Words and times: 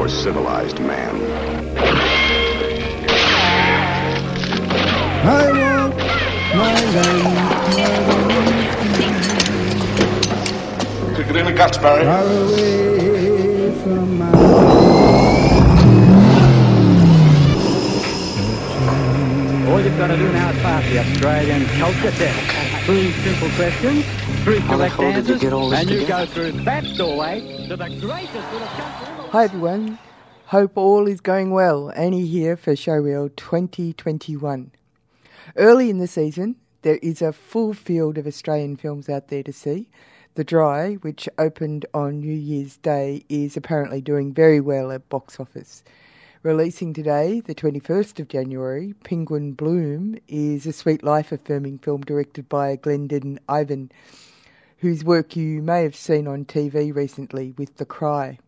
for 0.00 0.08
civilized 0.08 0.80
man. 0.80 1.14
I 5.26 5.52
want 5.60 5.94
my 6.56 6.72
life 6.96 7.16
Kick 11.16 11.26
it 11.28 11.36
in 11.36 11.44
the 11.44 11.52
guts, 11.52 11.76
Barry. 11.76 12.04
far 12.04 12.24
away 12.24 13.72
from 13.82 14.18
my 14.18 14.30
All 19.68 19.80
you've 19.82 19.98
got 19.98 20.06
to 20.06 20.16
do 20.16 20.32
now 20.32 20.48
is 20.48 20.62
pass 20.62 20.82
the 20.88 20.98
Australian 21.00 21.66
culture 21.78 22.10
test. 22.12 22.86
Three 22.86 23.12
simple 23.12 23.50
questions, 23.50 24.06
three 24.44 24.60
How 24.60 24.78
correct 24.78 24.94
hell 24.94 25.12
did 25.12 25.26
you 25.28 25.34
answers, 25.34 25.40
get 25.42 25.52
all 25.52 25.68
this 25.68 25.80
and 25.80 25.90
you 25.90 26.00
together? 26.00 26.24
go 26.24 26.32
through 26.32 26.52
that 26.64 26.84
doorway 26.96 27.66
to 27.68 27.76
the 27.76 27.88
greatest 28.00 28.52
little 28.52 28.68
country. 28.68 29.19
Hi 29.30 29.44
everyone. 29.44 29.96
Hope 30.46 30.76
all 30.76 31.06
is 31.06 31.20
going 31.20 31.52
well. 31.52 31.92
Annie 31.94 32.26
here 32.26 32.56
for 32.56 32.72
Showreel 32.72 33.30
2021. 33.36 34.72
Early 35.54 35.88
in 35.88 35.98
the 35.98 36.08
season, 36.08 36.56
there 36.82 36.96
is 36.96 37.22
a 37.22 37.32
full 37.32 37.72
field 37.72 38.18
of 38.18 38.26
Australian 38.26 38.76
films 38.76 39.08
out 39.08 39.28
there 39.28 39.44
to 39.44 39.52
see. 39.52 39.88
The 40.34 40.42
Dry, 40.42 40.94
which 40.94 41.28
opened 41.38 41.86
on 41.94 42.18
New 42.18 42.34
Year's 42.34 42.78
Day, 42.78 43.24
is 43.28 43.56
apparently 43.56 44.00
doing 44.00 44.34
very 44.34 44.58
well 44.58 44.90
at 44.90 45.08
box 45.08 45.38
office. 45.38 45.84
Releasing 46.42 46.92
today, 46.92 47.38
the 47.38 47.54
21st 47.54 48.18
of 48.18 48.26
January, 48.26 48.94
Penguin 49.04 49.52
Bloom 49.52 50.18
is 50.26 50.66
a 50.66 50.72
sweet 50.72 51.04
life 51.04 51.30
affirming 51.30 51.78
film 51.78 52.00
directed 52.00 52.48
by 52.48 52.74
Glendyn 52.74 53.38
Ivin, 53.48 53.92
whose 54.78 55.04
work 55.04 55.36
you 55.36 55.62
may 55.62 55.84
have 55.84 55.94
seen 55.94 56.26
on 56.26 56.44
TV 56.44 56.92
recently 56.92 57.54
with 57.56 57.76
The 57.76 57.86
Cry 57.86 58.40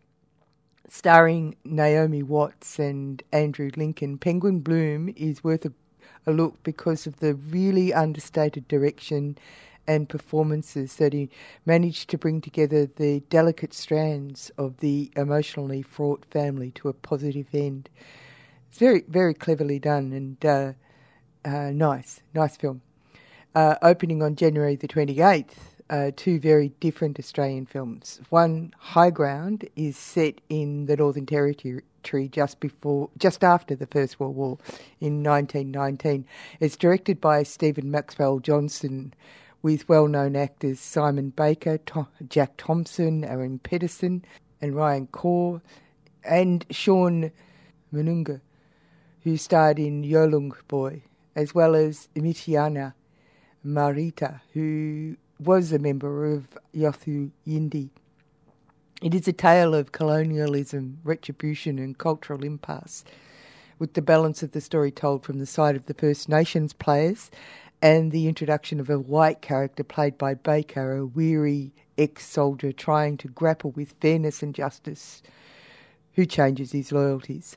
starring 0.89 1.57
Naomi 1.65 2.23
Watts 2.23 2.79
and 2.79 3.23
Andrew 3.33 3.71
Lincoln, 3.77 4.19
Penguin 4.19 4.61
Bloom 4.61 5.13
is 5.17 5.43
worth 5.43 5.65
a, 5.65 5.73
a 6.27 6.33
look 6.33 6.63
because 6.63 7.07
of 7.07 7.21
the 7.21 7.35
really 7.35 7.93
understated 7.93 8.69
direction 8.69 9.37
and 9.87 10.09
performances 10.09 10.97
that 10.97 11.13
he 11.13 11.29
managed 11.67 12.09
to 12.11 12.19
bring 12.19 12.41
together 12.41 12.87
the 12.87 13.21
delicate 13.31 13.75
strands 13.75 14.51
of 14.59 14.79
the 14.79 15.11
emotionally 15.17 15.83
fraught 15.83 16.25
family 16.31 16.71
to 16.73 16.89
a 16.89 16.93
positive 16.93 17.49
end. 17.53 17.89
It's 18.69 18.79
very, 18.79 19.05
very 19.09 19.35
cleverly 19.35 19.79
done 19.79 20.13
and 20.13 20.45
uh, 20.47 20.73
uh, 21.45 21.71
nice, 21.71 22.23
nice 22.35 22.57
film. 22.57 22.83
Uh, 23.55 23.75
opening 23.83 24.23
on 24.23 24.35
January 24.37 24.77
the 24.77 24.89
28th, 24.89 25.72
uh, 25.93 26.11
two 26.17 26.41
very 26.41 26.71
different 26.81 27.19
Australian 27.19 27.67
films. 27.67 28.19
One, 28.31 28.73
High 28.79 29.11
Ground, 29.11 29.69
is 29.77 29.95
set 29.95 30.41
in 30.49 30.87
the 30.87 30.97
Northern 30.97 31.27
Territory 31.27 31.83
just 32.31 32.61
before, 32.61 33.11
just 33.19 33.45
after 33.45 33.77
the 33.77 33.87
First 33.87 34.19
World 34.19 34.35
War 34.35 34.59
in 35.01 35.23
1919. 35.23 36.25
It's 36.61 36.79
directed 36.79 37.21
by 37.21 37.43
Stephen 37.43 37.91
Maxwell 37.91 38.39
Johnson, 38.39 39.13
with 39.61 39.87
well-known 39.87 40.35
actors 40.35 40.81
Simon 40.81 41.29
Baker, 41.29 41.77
Tom, 41.77 42.09
Jack 42.27 42.55
Thompson, 42.57 43.23
Aaron 43.23 43.59
Pedersen, 43.59 44.25
and 44.63 44.75
Ryan 44.75 45.09
Corr, 45.09 45.61
and 46.25 46.65
Sean 46.71 47.31
Mununggurr, 47.93 48.41
who 49.25 49.37
starred 49.37 49.79
in 49.79 50.05
Yolngu 50.05 50.57
Boy, 50.69 51.03
as 51.37 51.55
well 51.55 51.75
as 51.75 52.09
Witiyana 52.17 52.95
Marika, 53.65 54.41
who 54.55 55.17
was 55.45 55.73
a 55.73 55.79
member 55.79 56.33
of 56.33 56.47
Yothu 56.75 57.31
Yindi. 57.47 57.91
It 59.03 59.15
is 59.15 59.27
a 59.27 59.33
tale 59.33 59.75
of 59.75 59.91
colonialism, 59.91 60.99
retribution, 61.03 61.79
and 61.79 61.99
cultural 61.99 62.45
impasse, 62.45 63.05
with 63.79 63.95
the 63.95 64.03
balance 64.03 64.43
of 64.43 64.53
the 64.53 64.61
story 64.61 64.93
told 64.93 65.25
from 65.25 65.39
the 65.39 65.47
side 65.47 65.75
of 65.75 65.87
the 65.87 65.95
First 65.95 66.29
Nations 66.29 66.73
players 66.73 67.31
and 67.81 68.13
the 68.13 68.29
introduction 68.29 68.79
of 68.79 68.89
a 68.89 69.01
white 69.01 69.43
character 69.43 69.83
played 69.83 70.17
by 70.17 70.35
Baker, 70.35 70.97
a 70.97 71.07
weary 71.07 71.73
ex 71.99 72.25
soldier 72.29 72.71
trying 72.71 73.17
to 73.17 73.29
grapple 73.29 73.73
with 73.73 73.97
fairness 74.01 74.43
and 74.43 74.55
justice, 74.55 75.23
who 76.13 76.25
changes 76.25 76.71
his 76.71 76.93
loyalties. 76.93 77.57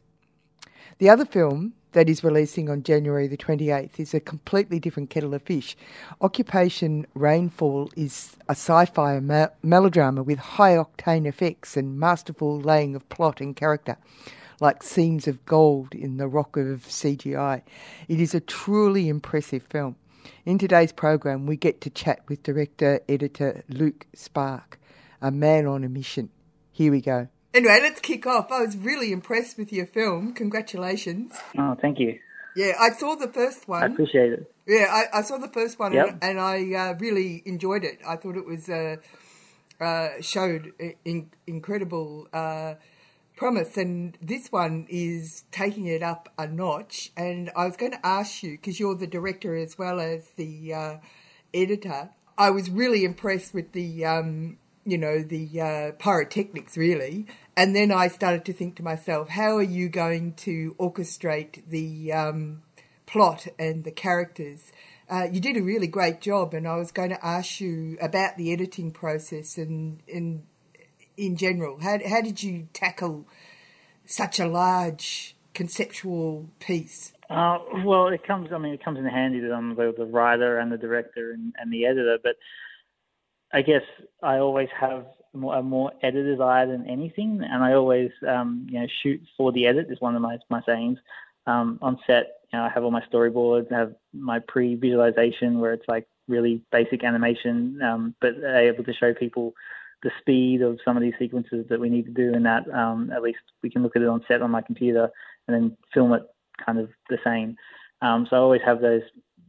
The 0.97 1.09
other 1.09 1.25
film 1.25 1.73
that 1.95 2.09
is 2.09 2.25
releasing 2.25 2.69
on 2.69 2.83
January 2.83 3.25
the 3.25 3.37
28th 3.37 4.01
is 4.01 4.13
a 4.13 4.19
completely 4.19 4.79
different 4.79 5.09
kettle 5.09 5.33
of 5.33 5.41
fish. 5.41 5.77
Occupation 6.19 7.07
Rainfall 7.13 7.89
is 7.95 8.35
a 8.49 8.51
sci 8.51 8.85
fi 8.87 9.21
me- 9.21 9.45
melodrama 9.63 10.21
with 10.21 10.37
high 10.37 10.75
octane 10.75 11.25
effects 11.25 11.77
and 11.77 11.97
masterful 11.97 12.59
laying 12.59 12.97
of 12.97 13.07
plot 13.07 13.39
and 13.39 13.55
character, 13.55 13.97
like 14.59 14.83
seams 14.83 15.25
of 15.25 15.45
gold 15.45 15.95
in 15.95 16.17
the 16.17 16.27
rock 16.27 16.57
of 16.57 16.83
CGI. 16.85 17.61
It 18.09 18.19
is 18.19 18.35
a 18.35 18.41
truly 18.41 19.07
impressive 19.07 19.63
film. 19.63 19.95
In 20.45 20.57
today's 20.57 20.91
program, 20.91 21.45
we 21.45 21.55
get 21.55 21.79
to 21.81 21.89
chat 21.89 22.19
with 22.27 22.43
director 22.43 22.99
editor 23.07 23.63
Luke 23.69 24.05
Sparke, 24.13 24.77
a 25.21 25.31
man 25.31 25.65
on 25.65 25.85
a 25.85 25.89
mission. 25.89 26.29
Here 26.73 26.91
we 26.91 26.99
go. 26.99 27.29
Anyway, 27.55 27.79
let's 27.81 28.01
kick 28.01 28.27
off. 28.27 28.51
I 28.51 28.61
was 28.61 28.75
really 28.75 29.13
impressed 29.13 29.57
with 29.57 29.71
your 29.71 29.85
film. 29.85 30.33
Congratulations. 30.33 31.33
Oh, 31.57 31.77
thank 31.81 31.99
you. 31.99 32.19
Yeah, 32.53 32.73
I 32.77 32.89
saw 32.91 33.15
the 33.15 33.29
first 33.29 33.67
one. 33.67 33.81
I 33.81 33.85
appreciate 33.85 34.33
it. 34.33 34.51
Yeah, 34.67 34.87
I, 34.89 35.19
I 35.19 35.21
saw 35.21 35.37
the 35.37 35.47
first 35.47 35.79
one 35.79 35.93
Yep. 35.93 36.07
and, 36.07 36.23
and 36.23 36.39
I 36.39 36.73
uh, 36.73 36.93
really 36.99 37.43
enjoyed 37.45 37.85
it. 37.85 37.99
I 38.05 38.17
thought 38.17 38.35
it 38.35 38.45
was 38.45 38.67
uh, 38.67 38.97
uh, 39.79 40.09
showed 40.19 40.73
in, 41.05 41.31
incredible 41.47 42.27
uh, 42.33 42.75
promise, 43.37 43.77
and 43.77 44.17
this 44.21 44.51
one 44.51 44.85
is 44.89 45.45
taking 45.51 45.85
it 45.85 46.03
up 46.03 46.33
a 46.37 46.47
notch. 46.47 47.11
And 47.15 47.51
I 47.55 47.67
was 47.67 47.77
going 47.77 47.91
to 47.91 48.05
ask 48.05 48.43
you 48.43 48.51
because 48.51 48.81
you're 48.81 48.95
the 48.95 49.07
director 49.07 49.55
as 49.55 49.77
well 49.77 50.01
as 50.01 50.29
the 50.35 50.73
uh, 50.73 50.97
editor. 51.53 52.09
I 52.37 52.49
was 52.49 52.69
really 52.69 53.05
impressed 53.05 53.53
with 53.53 53.71
the 53.71 54.03
um, 54.05 54.57
you 54.85 54.97
know 54.97 55.21
the 55.21 55.61
uh, 55.61 55.91
pyrotechnics 55.99 56.77
really, 56.77 57.25
and 57.57 57.75
then 57.75 57.91
I 57.91 58.07
started 58.07 58.45
to 58.45 58.53
think 58.53 58.75
to 58.77 58.83
myself, 58.83 59.29
how 59.29 59.57
are 59.57 59.63
you 59.63 59.89
going 59.89 60.33
to 60.33 60.75
orchestrate 60.79 61.67
the 61.67 62.11
um, 62.11 62.63
plot 63.05 63.47
and 63.57 63.83
the 63.83 63.91
characters. 63.91 64.71
Uh, 65.09 65.27
you 65.31 65.39
did 65.39 65.57
a 65.57 65.61
really 65.61 65.87
great 65.87 66.21
job, 66.21 66.53
and 66.53 66.67
I 66.67 66.75
was 66.77 66.91
going 66.91 67.09
to 67.09 67.25
ask 67.25 67.61
you 67.61 67.97
about 68.01 68.37
the 68.37 68.51
editing 68.51 68.91
process 68.91 69.57
and 69.57 70.01
in 70.07 70.43
in 71.17 71.37
general. 71.37 71.79
How 71.81 71.99
how 72.07 72.21
did 72.21 72.43
you 72.43 72.67
tackle 72.73 73.25
such 74.05 74.39
a 74.39 74.47
large 74.47 75.35
conceptual 75.53 76.49
piece? 76.59 77.13
Uh, 77.29 77.59
well, 77.83 78.07
it 78.07 78.25
comes. 78.25 78.49
I 78.53 78.57
mean, 78.57 78.73
it 78.73 78.83
comes 78.83 78.97
in 78.97 79.05
handy 79.05 79.39
that 79.41 79.51
I'm 79.51 79.75
the, 79.75 79.93
the 79.95 80.05
writer 80.05 80.59
and 80.59 80.71
the 80.71 80.77
director 80.77 81.31
and, 81.31 81.53
and 81.57 81.71
the 81.71 81.85
editor. 81.85 82.17
But 82.21 82.35
I 83.53 83.61
guess 83.61 83.83
I 84.23 84.37
always 84.37 84.69
have 84.79 85.05
more, 85.35 85.61
more 85.61 85.91
editor's 86.01 86.39
eye 86.39 86.65
than 86.65 86.87
anything, 86.87 87.41
and 87.43 87.63
I 87.63 87.73
always, 87.73 88.11
um, 88.27 88.67
you 88.69 88.79
know, 88.79 88.87
shoot 89.01 89.21
for 89.37 89.51
the 89.51 89.67
edit. 89.67 89.87
Is 89.89 90.01
one 90.01 90.15
of 90.15 90.21
my 90.21 90.37
my 90.49 90.61
sayings. 90.65 90.99
Um, 91.47 91.77
on 91.81 91.99
set, 92.07 92.39
you 92.51 92.57
know, 92.57 92.65
I 92.65 92.69
have 92.69 92.83
all 92.83 92.89
my 92.89 93.03
storyboards. 93.05 93.71
I 93.71 93.77
have 93.77 93.93
my 94.13 94.39
pre-visualization 94.39 95.59
where 95.59 95.73
it's 95.73 95.87
like 95.87 96.07
really 96.27 96.63
basic 96.71 97.03
animation, 97.03 97.79
um, 97.83 98.15
but 98.19 98.33
able 98.43 98.83
to 98.83 98.93
show 98.93 99.13
people 99.13 99.53
the 100.01 100.09
speed 100.21 100.63
of 100.63 100.79
some 100.83 100.97
of 100.97 101.03
these 101.03 101.13
sequences 101.19 101.65
that 101.69 101.79
we 101.79 101.89
need 101.89 102.05
to 102.05 102.11
do, 102.11 102.33
and 102.33 102.45
that 102.45 102.67
um, 102.71 103.11
at 103.11 103.21
least 103.21 103.39
we 103.61 103.69
can 103.69 103.83
look 103.83 103.95
at 103.95 104.01
it 104.01 104.07
on 104.07 104.23
set 104.27 104.41
on 104.41 104.49
my 104.49 104.61
computer 104.61 105.09
and 105.47 105.55
then 105.55 105.77
film 105.93 106.13
it 106.13 106.23
kind 106.65 106.79
of 106.79 106.89
the 107.09 107.17
same. 107.23 107.55
Um, 108.01 108.25
so 108.29 108.35
I 108.35 108.39
always 108.39 108.61
have 108.65 108.81
those 108.81 109.03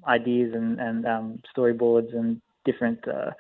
ideas 0.07 0.55
and, 0.55 0.81
and 0.81 1.07
um, 1.07 1.39
storyboards 1.57 2.15
and 2.15 2.41
different 2.65 3.07
uh, 3.09 3.31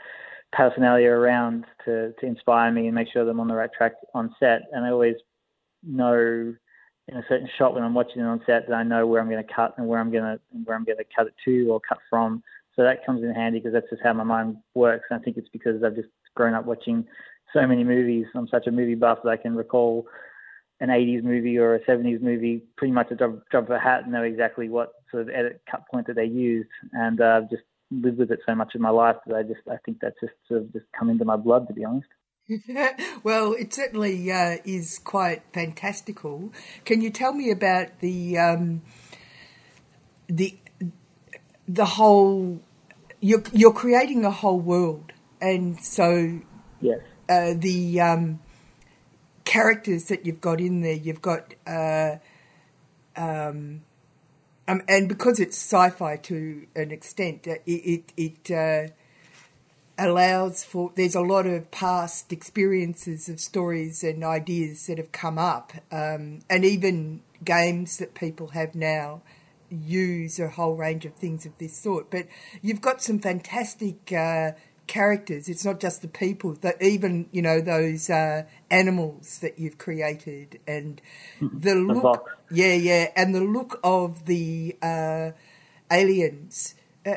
paraphernalia 0.56 1.10
around 1.10 1.66
to, 1.84 2.12
to 2.18 2.26
inspire 2.26 2.72
me 2.72 2.86
and 2.86 2.94
make 2.94 3.08
sure 3.12 3.24
that 3.24 3.30
I'm 3.30 3.40
on 3.40 3.48
the 3.48 3.54
right 3.54 3.70
track 3.76 3.92
on 4.14 4.34
set. 4.40 4.62
And 4.72 4.84
I 4.84 4.90
always 4.90 5.16
know 5.82 6.54
in 7.08 7.16
a 7.16 7.22
certain 7.28 7.48
shot 7.58 7.74
when 7.74 7.84
I'm 7.84 7.94
watching 7.94 8.22
it 8.22 8.24
on 8.24 8.40
set 8.46 8.66
that 8.68 8.74
I 8.74 8.82
know 8.82 9.06
where 9.06 9.20
I'm 9.20 9.28
going 9.28 9.44
to 9.44 9.54
cut 9.54 9.74
and 9.76 9.86
where 9.86 10.00
I'm 10.00 10.10
going 10.10 10.24
to 10.24 10.40
where 10.64 10.76
I'm 10.76 10.84
going 10.84 10.98
to 10.98 11.04
cut 11.14 11.26
it 11.26 11.34
to 11.44 11.68
or 11.68 11.80
cut 11.80 11.98
from. 12.08 12.42
So 12.74 12.82
that 12.82 13.04
comes 13.06 13.22
in 13.22 13.32
handy 13.32 13.58
because 13.58 13.72
that's 13.72 13.88
just 13.90 14.02
how 14.02 14.12
my 14.12 14.24
mind 14.24 14.56
works. 14.74 15.04
And 15.10 15.20
I 15.20 15.22
think 15.22 15.36
it's 15.36 15.48
because 15.50 15.82
I've 15.84 15.94
just 15.94 16.08
grown 16.34 16.54
up 16.54 16.64
watching 16.64 17.06
so 17.52 17.66
many 17.66 17.84
movies. 17.84 18.26
I'm 18.34 18.48
such 18.48 18.66
a 18.66 18.72
movie 18.72 18.94
buff 18.94 19.18
that 19.24 19.30
I 19.30 19.36
can 19.36 19.54
recall 19.54 20.06
an 20.80 20.88
80s 20.88 21.22
movie 21.22 21.58
or 21.58 21.74
a 21.74 21.80
70s 21.80 22.20
movie 22.20 22.62
pretty 22.76 22.92
much 22.92 23.10
a 23.10 23.14
drop, 23.14 23.48
drop 23.50 23.64
of 23.64 23.70
a 23.70 23.78
hat 23.78 24.02
and 24.02 24.12
know 24.12 24.22
exactly 24.22 24.68
what 24.68 24.92
sort 25.10 25.22
of 25.22 25.30
edit 25.30 25.62
cut 25.70 25.82
point 25.90 26.06
that 26.06 26.16
they 26.16 26.26
used 26.26 26.68
and 26.92 27.20
I've 27.22 27.44
uh, 27.44 27.46
just 27.50 27.62
lived 27.90 28.18
with 28.18 28.30
it 28.30 28.40
so 28.46 28.54
much 28.54 28.74
of 28.74 28.80
my 28.80 28.90
life 28.90 29.16
that 29.26 29.36
I 29.36 29.42
just 29.42 29.60
I 29.70 29.76
think 29.84 29.98
that's 30.00 30.18
just 30.20 30.34
sort 30.48 30.62
of 30.62 30.72
just 30.72 30.86
come 30.98 31.10
into 31.10 31.24
my 31.24 31.36
blood 31.36 31.68
to 31.68 31.74
be 31.74 31.84
honest. 31.84 32.08
well, 33.24 33.54
it 33.54 33.74
certainly 33.74 34.30
uh, 34.30 34.58
is 34.64 35.00
quite 35.00 35.42
fantastical. 35.52 36.52
Can 36.84 37.00
you 37.00 37.10
tell 37.10 37.32
me 37.32 37.50
about 37.50 37.98
the 38.00 38.38
um, 38.38 38.82
the 40.28 40.56
the 41.66 41.84
whole? 41.84 42.60
You're 43.20 43.42
you're 43.52 43.72
creating 43.72 44.24
a 44.24 44.30
whole 44.30 44.60
world, 44.60 45.12
and 45.40 45.80
so 45.80 46.40
yes, 46.80 47.00
uh, 47.28 47.54
the 47.56 48.00
um, 48.00 48.40
characters 49.44 50.04
that 50.04 50.24
you've 50.24 50.40
got 50.40 50.60
in 50.60 50.82
there, 50.82 50.94
you've 50.94 51.22
got. 51.22 51.54
Uh, 51.66 52.16
um, 53.16 53.82
um, 54.68 54.82
and 54.88 55.08
because 55.08 55.38
it's 55.40 55.56
sci-fi 55.56 56.16
to 56.16 56.66
an 56.74 56.90
extent, 56.90 57.46
uh, 57.46 57.54
it 57.66 58.12
it, 58.16 58.44
it 58.46 58.50
uh, 58.50 58.92
allows 59.98 60.64
for 60.64 60.92
there's 60.96 61.14
a 61.14 61.20
lot 61.20 61.46
of 61.46 61.70
past 61.70 62.32
experiences 62.32 63.28
of 63.28 63.40
stories 63.40 64.02
and 64.04 64.22
ideas 64.24 64.86
that 64.86 64.98
have 64.98 65.12
come 65.12 65.38
up, 65.38 65.72
um, 65.92 66.40
and 66.50 66.64
even 66.64 67.22
games 67.44 67.98
that 67.98 68.14
people 68.14 68.48
have 68.48 68.74
now 68.74 69.22
use 69.70 70.38
a 70.38 70.48
whole 70.48 70.74
range 70.76 71.04
of 71.04 71.14
things 71.14 71.44
of 71.44 71.56
this 71.58 71.76
sort. 71.76 72.10
But 72.10 72.26
you've 72.62 72.80
got 72.80 73.02
some 73.02 73.18
fantastic 73.18 74.12
uh, 74.12 74.52
characters. 74.86 75.48
It's 75.48 75.64
not 75.64 75.80
just 75.80 76.02
the 76.02 76.08
people 76.08 76.52
that 76.60 76.80
even 76.82 77.28
you 77.32 77.42
know 77.42 77.60
those 77.60 78.10
uh, 78.10 78.44
animals 78.70 79.38
that 79.40 79.58
you've 79.58 79.78
created 79.78 80.60
and 80.66 81.00
Mm-hmm. 81.40 81.60
the 81.60 81.74
look. 81.74 82.35
Yeah, 82.50 82.74
yeah, 82.74 83.10
and 83.16 83.34
the 83.34 83.40
look 83.40 83.80
of 83.82 84.26
the 84.26 84.76
uh, 84.82 85.30
aliens. 85.90 86.74
Uh, 87.04 87.16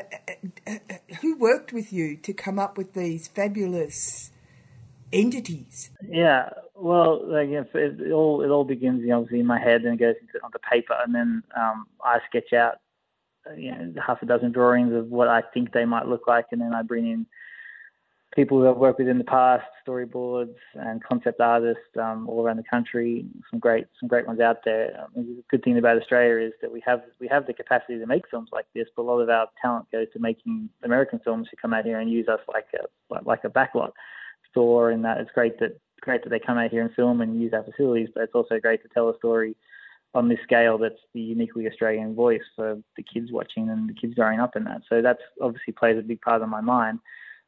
uh, 0.68 0.72
uh, 0.88 0.94
who 1.20 1.36
worked 1.36 1.72
with 1.72 1.92
you 1.92 2.16
to 2.16 2.32
come 2.32 2.60
up 2.60 2.78
with 2.78 2.92
these 2.94 3.26
fabulous 3.26 4.30
entities? 5.12 5.90
Yeah, 6.08 6.50
well, 6.76 7.26
like, 7.26 7.48
it, 7.48 8.12
all 8.12 8.42
it 8.42 8.48
all 8.48 8.64
begins 8.64 9.02
obviously 9.10 9.40
in 9.40 9.46
my 9.46 9.58
head 9.58 9.82
and 9.82 9.94
it 9.94 9.96
goes 9.98 10.14
into, 10.20 10.44
onto 10.44 10.58
paper, 10.58 10.96
and 11.04 11.14
then 11.14 11.42
um, 11.56 11.86
I 12.04 12.18
sketch 12.28 12.52
out 12.52 12.78
you 13.56 13.72
know 13.72 13.92
half 14.04 14.22
a 14.22 14.26
dozen 14.26 14.52
drawings 14.52 14.94
of 14.94 15.08
what 15.08 15.28
I 15.28 15.42
think 15.42 15.72
they 15.72 15.84
might 15.84 16.06
look 16.06 16.26
like, 16.26 16.46
and 16.52 16.60
then 16.60 16.74
I 16.74 16.82
bring 16.82 17.06
in 17.06 17.26
people 18.34 18.60
who 18.60 18.68
I've 18.68 18.76
worked 18.76 18.98
with 18.98 19.08
in 19.08 19.18
the 19.18 19.24
past, 19.24 19.64
storyboards 19.86 20.54
and 20.74 21.02
concept 21.02 21.40
artists 21.40 21.82
um, 22.00 22.28
all 22.28 22.44
around 22.44 22.58
the 22.58 22.62
country. 22.62 23.24
Some 23.50 23.58
great, 23.58 23.86
some 23.98 24.08
great 24.08 24.26
ones 24.26 24.40
out 24.40 24.58
there. 24.64 24.96
Um, 25.00 25.10
the 25.36 25.42
good 25.50 25.64
thing 25.64 25.78
about 25.78 26.00
Australia 26.00 26.46
is 26.46 26.52
that 26.60 26.70
we 26.70 26.82
have 26.86 27.02
we 27.18 27.26
have 27.28 27.46
the 27.46 27.52
capacity 27.52 27.98
to 27.98 28.06
make 28.06 28.28
films 28.30 28.50
like 28.52 28.66
this, 28.74 28.86
but 28.94 29.02
a 29.02 29.04
lot 29.04 29.20
of 29.20 29.28
our 29.28 29.48
talent 29.60 29.90
goes 29.90 30.06
to 30.12 30.20
making 30.20 30.68
American 30.84 31.18
films 31.24 31.48
who 31.50 31.56
come 31.60 31.74
out 31.74 31.84
here 31.84 31.98
and 31.98 32.10
use 32.10 32.28
us 32.28 32.40
like 32.52 32.66
a 32.74 33.22
like 33.24 33.44
a 33.44 33.50
backlot 33.50 33.92
store. 34.50 34.90
And 34.90 35.04
that 35.04 35.18
it's 35.18 35.30
great 35.32 35.58
that 35.58 35.78
great 36.00 36.22
that 36.22 36.30
they 36.30 36.38
come 36.38 36.58
out 36.58 36.70
here 36.70 36.82
and 36.82 36.94
film 36.94 37.20
and 37.20 37.40
use 37.40 37.52
our 37.52 37.64
facilities, 37.64 38.08
but 38.14 38.22
it's 38.22 38.34
also 38.34 38.60
great 38.60 38.82
to 38.82 38.88
tell 38.88 39.08
a 39.08 39.16
story 39.16 39.56
on 40.14 40.28
this 40.28 40.40
scale 40.42 40.76
that's 40.76 40.98
the 41.14 41.20
uniquely 41.20 41.68
Australian 41.68 42.14
voice 42.14 42.42
for 42.56 42.76
the 42.96 43.02
kids 43.02 43.30
watching 43.30 43.68
and 43.68 43.88
the 43.88 43.94
kids 43.94 44.14
growing 44.14 44.40
up 44.40 44.56
in 44.56 44.64
that. 44.64 44.82
So 44.88 45.02
that's 45.02 45.20
obviously 45.40 45.72
plays 45.72 45.98
a 45.98 46.02
big 46.02 46.20
part 46.20 46.42
of 46.42 46.48
my 46.48 46.60
mind 46.60 46.98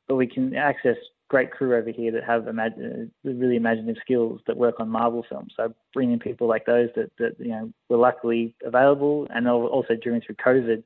but 0.08 0.16
we 0.16 0.26
can 0.26 0.54
access 0.54 0.96
great 1.32 1.50
crew 1.50 1.74
over 1.74 1.90
here 1.90 2.12
that 2.12 2.22
have 2.24 2.42
imag- 2.42 3.10
really 3.24 3.56
imaginative 3.56 3.96
skills 4.02 4.38
that 4.46 4.54
work 4.54 4.78
on 4.78 4.88
Marvel 4.88 5.24
films. 5.26 5.54
So 5.56 5.74
bringing 5.94 6.18
people 6.18 6.46
like 6.46 6.66
those 6.66 6.90
that, 6.94 7.10
that 7.18 7.36
you 7.38 7.48
know 7.48 7.72
were 7.88 7.96
luckily 7.96 8.54
available, 8.64 9.26
and 9.30 9.48
also 9.48 9.94
during 9.94 10.20
through 10.20 10.34
COVID, 10.34 10.82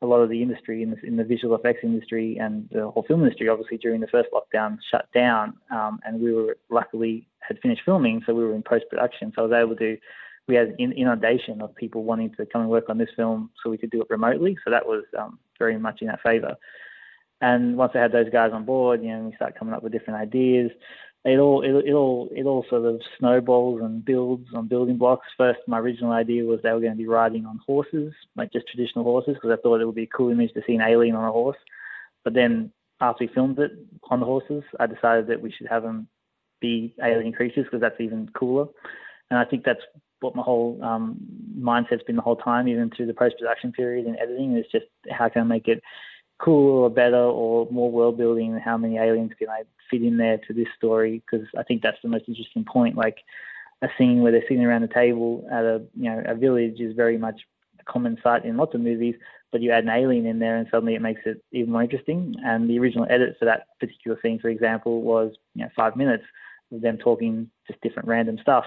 a 0.00 0.06
lot 0.06 0.22
of 0.22 0.30
the 0.30 0.40
industry 0.40 0.82
in 0.82 0.90
the, 0.90 0.96
in 1.04 1.16
the 1.16 1.24
visual 1.24 1.54
effects 1.54 1.80
industry 1.82 2.38
and 2.38 2.68
the 2.72 2.90
whole 2.90 3.04
film 3.06 3.22
industry, 3.22 3.48
obviously 3.48 3.76
during 3.76 4.00
the 4.00 4.06
first 4.06 4.28
lockdown, 4.32 4.78
shut 4.90 5.06
down, 5.12 5.54
um, 5.70 6.00
and 6.04 6.20
we 6.20 6.32
were 6.32 6.56
luckily 6.70 7.26
had 7.40 7.58
finished 7.60 7.82
filming, 7.84 8.22
so 8.24 8.32
we 8.32 8.42
were 8.42 8.54
in 8.54 8.62
post 8.62 8.84
production. 8.88 9.32
So 9.34 9.42
I 9.42 9.46
was 9.46 9.62
able 9.62 9.76
to. 9.76 9.98
We 10.46 10.56
had 10.56 10.74
an 10.78 10.92
inundation 10.92 11.62
of 11.62 11.74
people 11.74 12.04
wanting 12.04 12.34
to 12.34 12.44
come 12.44 12.60
and 12.60 12.70
work 12.70 12.90
on 12.90 12.98
this 12.98 13.08
film, 13.16 13.50
so 13.62 13.70
we 13.70 13.78
could 13.78 13.90
do 13.90 14.02
it 14.02 14.08
remotely. 14.10 14.58
So 14.62 14.70
that 14.70 14.86
was 14.86 15.04
um, 15.18 15.38
very 15.58 15.78
much 15.78 16.02
in 16.02 16.10
our 16.10 16.20
favour. 16.22 16.56
And 17.44 17.76
once 17.76 17.92
I 17.94 17.98
had 17.98 18.12
those 18.12 18.30
guys 18.30 18.52
on 18.54 18.64
board, 18.64 19.02
you 19.02 19.08
know, 19.08 19.24
we 19.24 19.36
start 19.36 19.58
coming 19.58 19.74
up 19.74 19.82
with 19.82 19.92
different 19.92 20.18
ideas. 20.18 20.70
It 21.26 21.38
all 21.38 21.60
it, 21.60 21.88
it 21.88 21.92
all 21.92 22.30
it 22.34 22.44
all 22.46 22.64
sort 22.70 22.86
of 22.86 23.02
snowballs 23.18 23.82
and 23.82 24.02
builds 24.02 24.48
on 24.54 24.66
building 24.66 24.96
blocks. 24.96 25.26
First, 25.36 25.60
my 25.66 25.78
original 25.78 26.12
idea 26.12 26.44
was 26.44 26.60
they 26.62 26.72
were 26.72 26.80
going 26.80 26.94
to 26.94 27.04
be 27.04 27.06
riding 27.06 27.44
on 27.44 27.60
horses, 27.66 28.14
like 28.34 28.50
just 28.50 28.66
traditional 28.68 29.04
horses, 29.04 29.34
because 29.34 29.50
I 29.50 29.60
thought 29.60 29.82
it 29.82 29.84
would 29.84 29.94
be 29.94 30.04
a 30.04 30.16
cool 30.16 30.30
image 30.30 30.54
to 30.54 30.62
see 30.66 30.74
an 30.74 30.80
alien 30.80 31.16
on 31.16 31.28
a 31.28 31.32
horse. 31.32 31.58
But 32.24 32.32
then 32.32 32.72
after 33.02 33.24
we 33.24 33.34
filmed 33.34 33.58
it 33.58 33.72
on 34.08 34.20
the 34.20 34.26
horses, 34.26 34.62
I 34.80 34.86
decided 34.86 35.26
that 35.26 35.42
we 35.42 35.52
should 35.52 35.66
have 35.66 35.82
them 35.82 36.08
be 36.62 36.94
alien 37.02 37.34
creatures 37.34 37.66
because 37.66 37.82
that's 37.82 38.00
even 38.00 38.30
cooler. 38.34 38.68
And 39.30 39.38
I 39.38 39.44
think 39.44 39.64
that's 39.64 39.84
what 40.20 40.34
my 40.34 40.42
whole 40.42 40.82
um, 40.82 41.18
mindset's 41.58 42.04
been 42.04 42.16
the 42.16 42.22
whole 42.22 42.36
time, 42.36 42.68
even 42.68 42.90
through 42.90 43.06
the 43.06 43.12
post 43.12 43.34
production 43.38 43.70
period 43.72 44.06
and 44.06 44.16
editing, 44.16 44.56
is 44.56 44.64
just 44.72 44.86
how 45.10 45.28
can 45.28 45.42
I 45.42 45.44
make 45.44 45.68
it 45.68 45.82
cooler 46.44 46.82
or 46.82 46.90
better 46.90 47.16
or 47.16 47.66
more 47.70 47.90
world 47.90 48.18
building 48.18 48.52
and 48.52 48.60
how 48.60 48.76
many 48.76 48.98
aliens 48.98 49.32
can 49.38 49.48
I 49.48 49.62
fit 49.90 50.02
in 50.02 50.18
there 50.18 50.38
to 50.46 50.52
this 50.52 50.68
story? 50.76 51.22
Because 51.24 51.46
I 51.56 51.62
think 51.62 51.82
that's 51.82 52.00
the 52.02 52.08
most 52.08 52.24
interesting 52.28 52.64
point 52.64 52.96
like 52.96 53.18
a 53.82 53.88
scene 53.96 54.22
where 54.22 54.32
they're 54.32 54.42
sitting 54.42 54.64
around 54.64 54.82
the 54.82 54.88
table 54.88 55.46
at 55.50 55.64
a 55.64 55.82
you 55.94 56.10
know 56.10 56.22
a 56.26 56.34
village 56.34 56.80
is 56.80 56.94
very 56.94 57.16
much 57.16 57.40
a 57.80 57.84
common 57.84 58.18
sight 58.22 58.44
in 58.44 58.56
lots 58.56 58.74
of 58.74 58.80
movies 58.80 59.14
but 59.52 59.60
you 59.60 59.70
add 59.70 59.84
an 59.84 59.90
alien 59.90 60.26
in 60.26 60.40
there 60.40 60.56
and 60.56 60.66
suddenly 60.70 60.96
it 60.96 61.02
makes 61.02 61.20
it 61.26 61.42
even 61.52 61.70
more 61.70 61.82
interesting. 61.82 62.34
And 62.44 62.68
the 62.68 62.78
original 62.78 63.06
edit 63.08 63.36
for 63.38 63.44
that 63.44 63.68
particular 63.78 64.18
scene 64.20 64.38
for 64.38 64.48
example 64.48 65.02
was 65.02 65.32
you 65.54 65.64
know 65.64 65.70
5 65.74 65.96
minutes 65.96 66.24
of 66.72 66.80
them 66.82 66.98
talking 66.98 67.50
just 67.66 67.80
different 67.80 68.08
random 68.08 68.38
stuff 68.42 68.66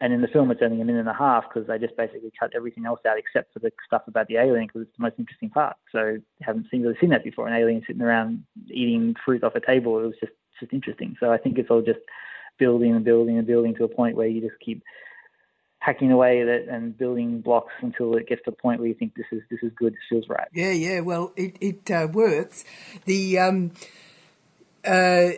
and 0.00 0.12
in 0.14 0.22
the 0.22 0.28
film, 0.28 0.50
it's 0.50 0.62
only 0.62 0.80
a 0.80 0.84
minute 0.84 1.00
and 1.00 1.08
a 1.08 1.14
half 1.14 1.44
because 1.48 1.68
they 1.68 1.78
just 1.78 1.96
basically 1.96 2.32
cut 2.38 2.52
everything 2.56 2.86
else 2.86 3.00
out 3.06 3.18
except 3.18 3.52
for 3.52 3.58
the 3.58 3.70
stuff 3.86 4.02
about 4.06 4.28
the 4.28 4.36
alien 4.36 4.66
because 4.66 4.82
it's 4.82 4.96
the 4.96 5.02
most 5.02 5.16
interesting 5.18 5.50
part. 5.50 5.76
So 5.92 6.18
haven't 6.40 6.68
seen 6.70 6.82
really 6.82 6.96
seen 7.00 7.10
that 7.10 7.22
before. 7.22 7.46
An 7.46 7.54
alien 7.54 7.82
sitting 7.86 8.00
around 8.00 8.44
eating 8.68 9.14
fruit 9.22 9.44
off 9.44 9.54
a 9.54 9.60
table. 9.60 9.98
It 9.98 10.06
was 10.06 10.14
just 10.18 10.32
just 10.58 10.72
interesting. 10.72 11.16
So 11.20 11.30
I 11.30 11.36
think 11.36 11.58
it's 11.58 11.70
all 11.70 11.82
just 11.82 12.00
building 12.58 12.94
and 12.94 13.04
building 13.04 13.36
and 13.36 13.46
building 13.46 13.74
to 13.74 13.84
a 13.84 13.88
point 13.88 14.16
where 14.16 14.26
you 14.26 14.40
just 14.40 14.58
keep 14.64 14.82
hacking 15.80 16.12
away 16.12 16.42
at 16.42 16.48
it 16.48 16.68
and 16.68 16.96
building 16.96 17.40
blocks 17.40 17.72
until 17.80 18.14
it 18.14 18.28
gets 18.28 18.42
to 18.44 18.50
the 18.50 18.56
point 18.56 18.80
where 18.80 18.88
you 18.88 18.94
think 18.94 19.14
this 19.14 19.26
is 19.32 19.42
this 19.50 19.60
is 19.62 19.70
good. 19.76 19.92
This 19.92 20.00
feels 20.08 20.28
right. 20.30 20.48
Yeah, 20.54 20.72
yeah. 20.72 21.00
Well, 21.00 21.32
it 21.36 21.56
it 21.60 21.90
uh, 21.90 22.08
works. 22.10 22.64
The 23.04 23.38
um, 23.38 23.72
uh, 24.82 25.30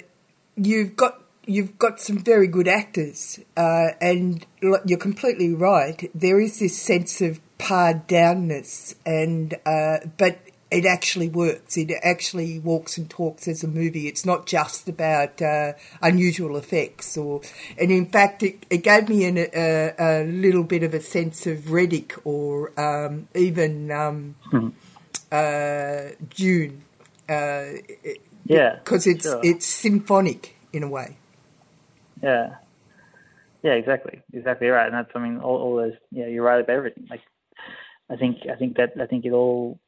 you've 0.57 0.95
got 0.95 1.21
you've 1.47 1.79
got 1.79 2.01
some 2.01 2.19
very 2.19 2.47
good 2.47 2.69
actors, 2.69 3.39
uh, 3.57 3.89
and 4.01 4.47
you're 4.61 4.99
completely 4.99 5.55
right. 5.55 6.11
There 6.15 6.41
is 6.41 6.59
this 6.59 6.81
sense 6.81 7.21
of 7.21 7.41
pared 7.59 8.07
downness, 8.07 8.95
and 9.05 9.55
uh, 9.67 9.99
but 10.17 10.39
it 10.71 10.87
actually 10.87 11.29
works. 11.29 11.77
It 11.77 11.93
actually 12.03 12.59
walks 12.59 12.97
and 12.97 13.11
talks 13.11 13.49
as 13.49 13.63
a 13.65 13.69
movie. 13.69 14.09
It's 14.09 14.25
not 14.25 14.47
just 14.47 14.89
about 14.89 15.43
uh, 15.43 15.73
unusual 16.01 16.57
effects, 16.57 17.17
or 17.17 17.41
and 17.79 17.91
in 17.91 18.07
fact, 18.07 18.43
it, 18.43 18.65
it 18.71 18.79
gave 18.79 19.09
me 19.09 19.25
an, 19.25 19.39
a, 19.39 19.95
a, 19.99 20.25
little 20.25 20.65
bit 20.65 20.83
of 20.83 20.95
a 20.95 21.01
sense 21.01 21.47
of 21.47 21.59
Riddick, 21.71 22.19
or 22.25 22.79
um, 22.81 23.29
even 23.35 23.91
um, 23.91 24.37
mm-hmm. 24.53 24.69
Dune. 26.35 26.85
yeah, 28.45 28.77
because 28.77 29.07
it's 29.07 29.25
sure. 29.25 29.41
it's 29.43 29.67
symphonic 29.67 30.57
in 30.73 30.83
a 30.83 30.89
way. 30.89 31.17
Yeah. 32.23 32.57
Yeah, 33.63 33.73
exactly, 33.73 34.21
exactly 34.33 34.69
right, 34.69 34.87
and 34.87 34.95
that's 34.95 35.11
I 35.15 35.21
mean 35.21 35.39
all, 35.39 35.57
all 35.57 35.77
those. 35.77 35.93
Yeah, 36.11 36.27
you're 36.27 36.43
right 36.45 36.61
about 36.61 36.75
everything. 36.77 37.07
Like, 37.09 37.23
I 38.11 38.17
think 38.17 38.39
I 38.51 38.57
think 38.57 38.77
that 38.77 38.95
I 39.01 39.07
think 39.07 39.25
it 39.25 39.31
all 39.31 39.79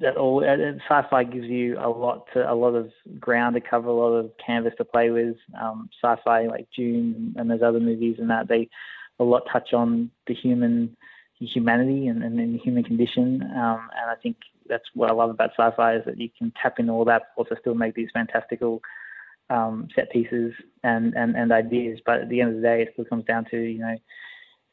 that 0.00 0.16
all 0.16 0.42
sci-fi 0.42 1.24
gives 1.24 1.46
you 1.46 1.78
a 1.78 1.88
lot 1.88 2.26
to 2.32 2.50
a 2.50 2.54
lot 2.54 2.74
of 2.74 2.90
ground 3.20 3.54
to 3.54 3.60
cover, 3.60 3.88
a 3.88 3.92
lot 3.92 4.12
of 4.12 4.30
canvas 4.44 4.72
to 4.78 4.84
play 4.84 5.10
with. 5.10 5.36
Um, 5.60 5.90
sci-fi 6.02 6.46
like 6.46 6.68
Dune 6.74 7.34
and 7.36 7.50
those 7.50 7.62
other 7.62 7.80
movies 7.80 8.16
and 8.18 8.30
that 8.30 8.48
they 8.48 8.68
a 9.18 9.24
lot 9.24 9.42
touch 9.50 9.72
on 9.72 10.10
the 10.26 10.34
human 10.34 10.96
humanity 11.38 12.06
and, 12.06 12.22
and, 12.22 12.38
and 12.40 12.54
the 12.54 12.58
human 12.58 12.82
condition. 12.82 13.42
Um, 13.42 13.88
and 13.94 14.10
I 14.10 14.14
think 14.22 14.36
that's 14.68 14.84
what 14.94 15.10
I 15.10 15.14
love 15.14 15.30
about 15.30 15.50
sci-fi 15.50 15.96
is 15.96 16.04
that 16.06 16.18
you 16.18 16.30
can 16.36 16.52
tap 16.60 16.78
into 16.78 16.92
all 16.92 17.04
that, 17.06 17.22
but 17.36 17.42
also 17.42 17.60
still 17.60 17.74
make 17.74 17.94
these 17.94 18.08
fantastical 18.12 18.80
um, 19.50 19.88
set 19.94 20.10
pieces 20.10 20.52
and, 20.82 21.14
and, 21.14 21.36
and 21.36 21.52
ideas. 21.52 22.00
But 22.04 22.20
at 22.22 22.28
the 22.28 22.40
end 22.40 22.50
of 22.50 22.56
the 22.56 22.62
day, 22.62 22.82
it 22.82 22.90
still 22.92 23.04
comes 23.04 23.24
down 23.24 23.46
to 23.50 23.56
you 23.58 23.78
know 23.78 23.96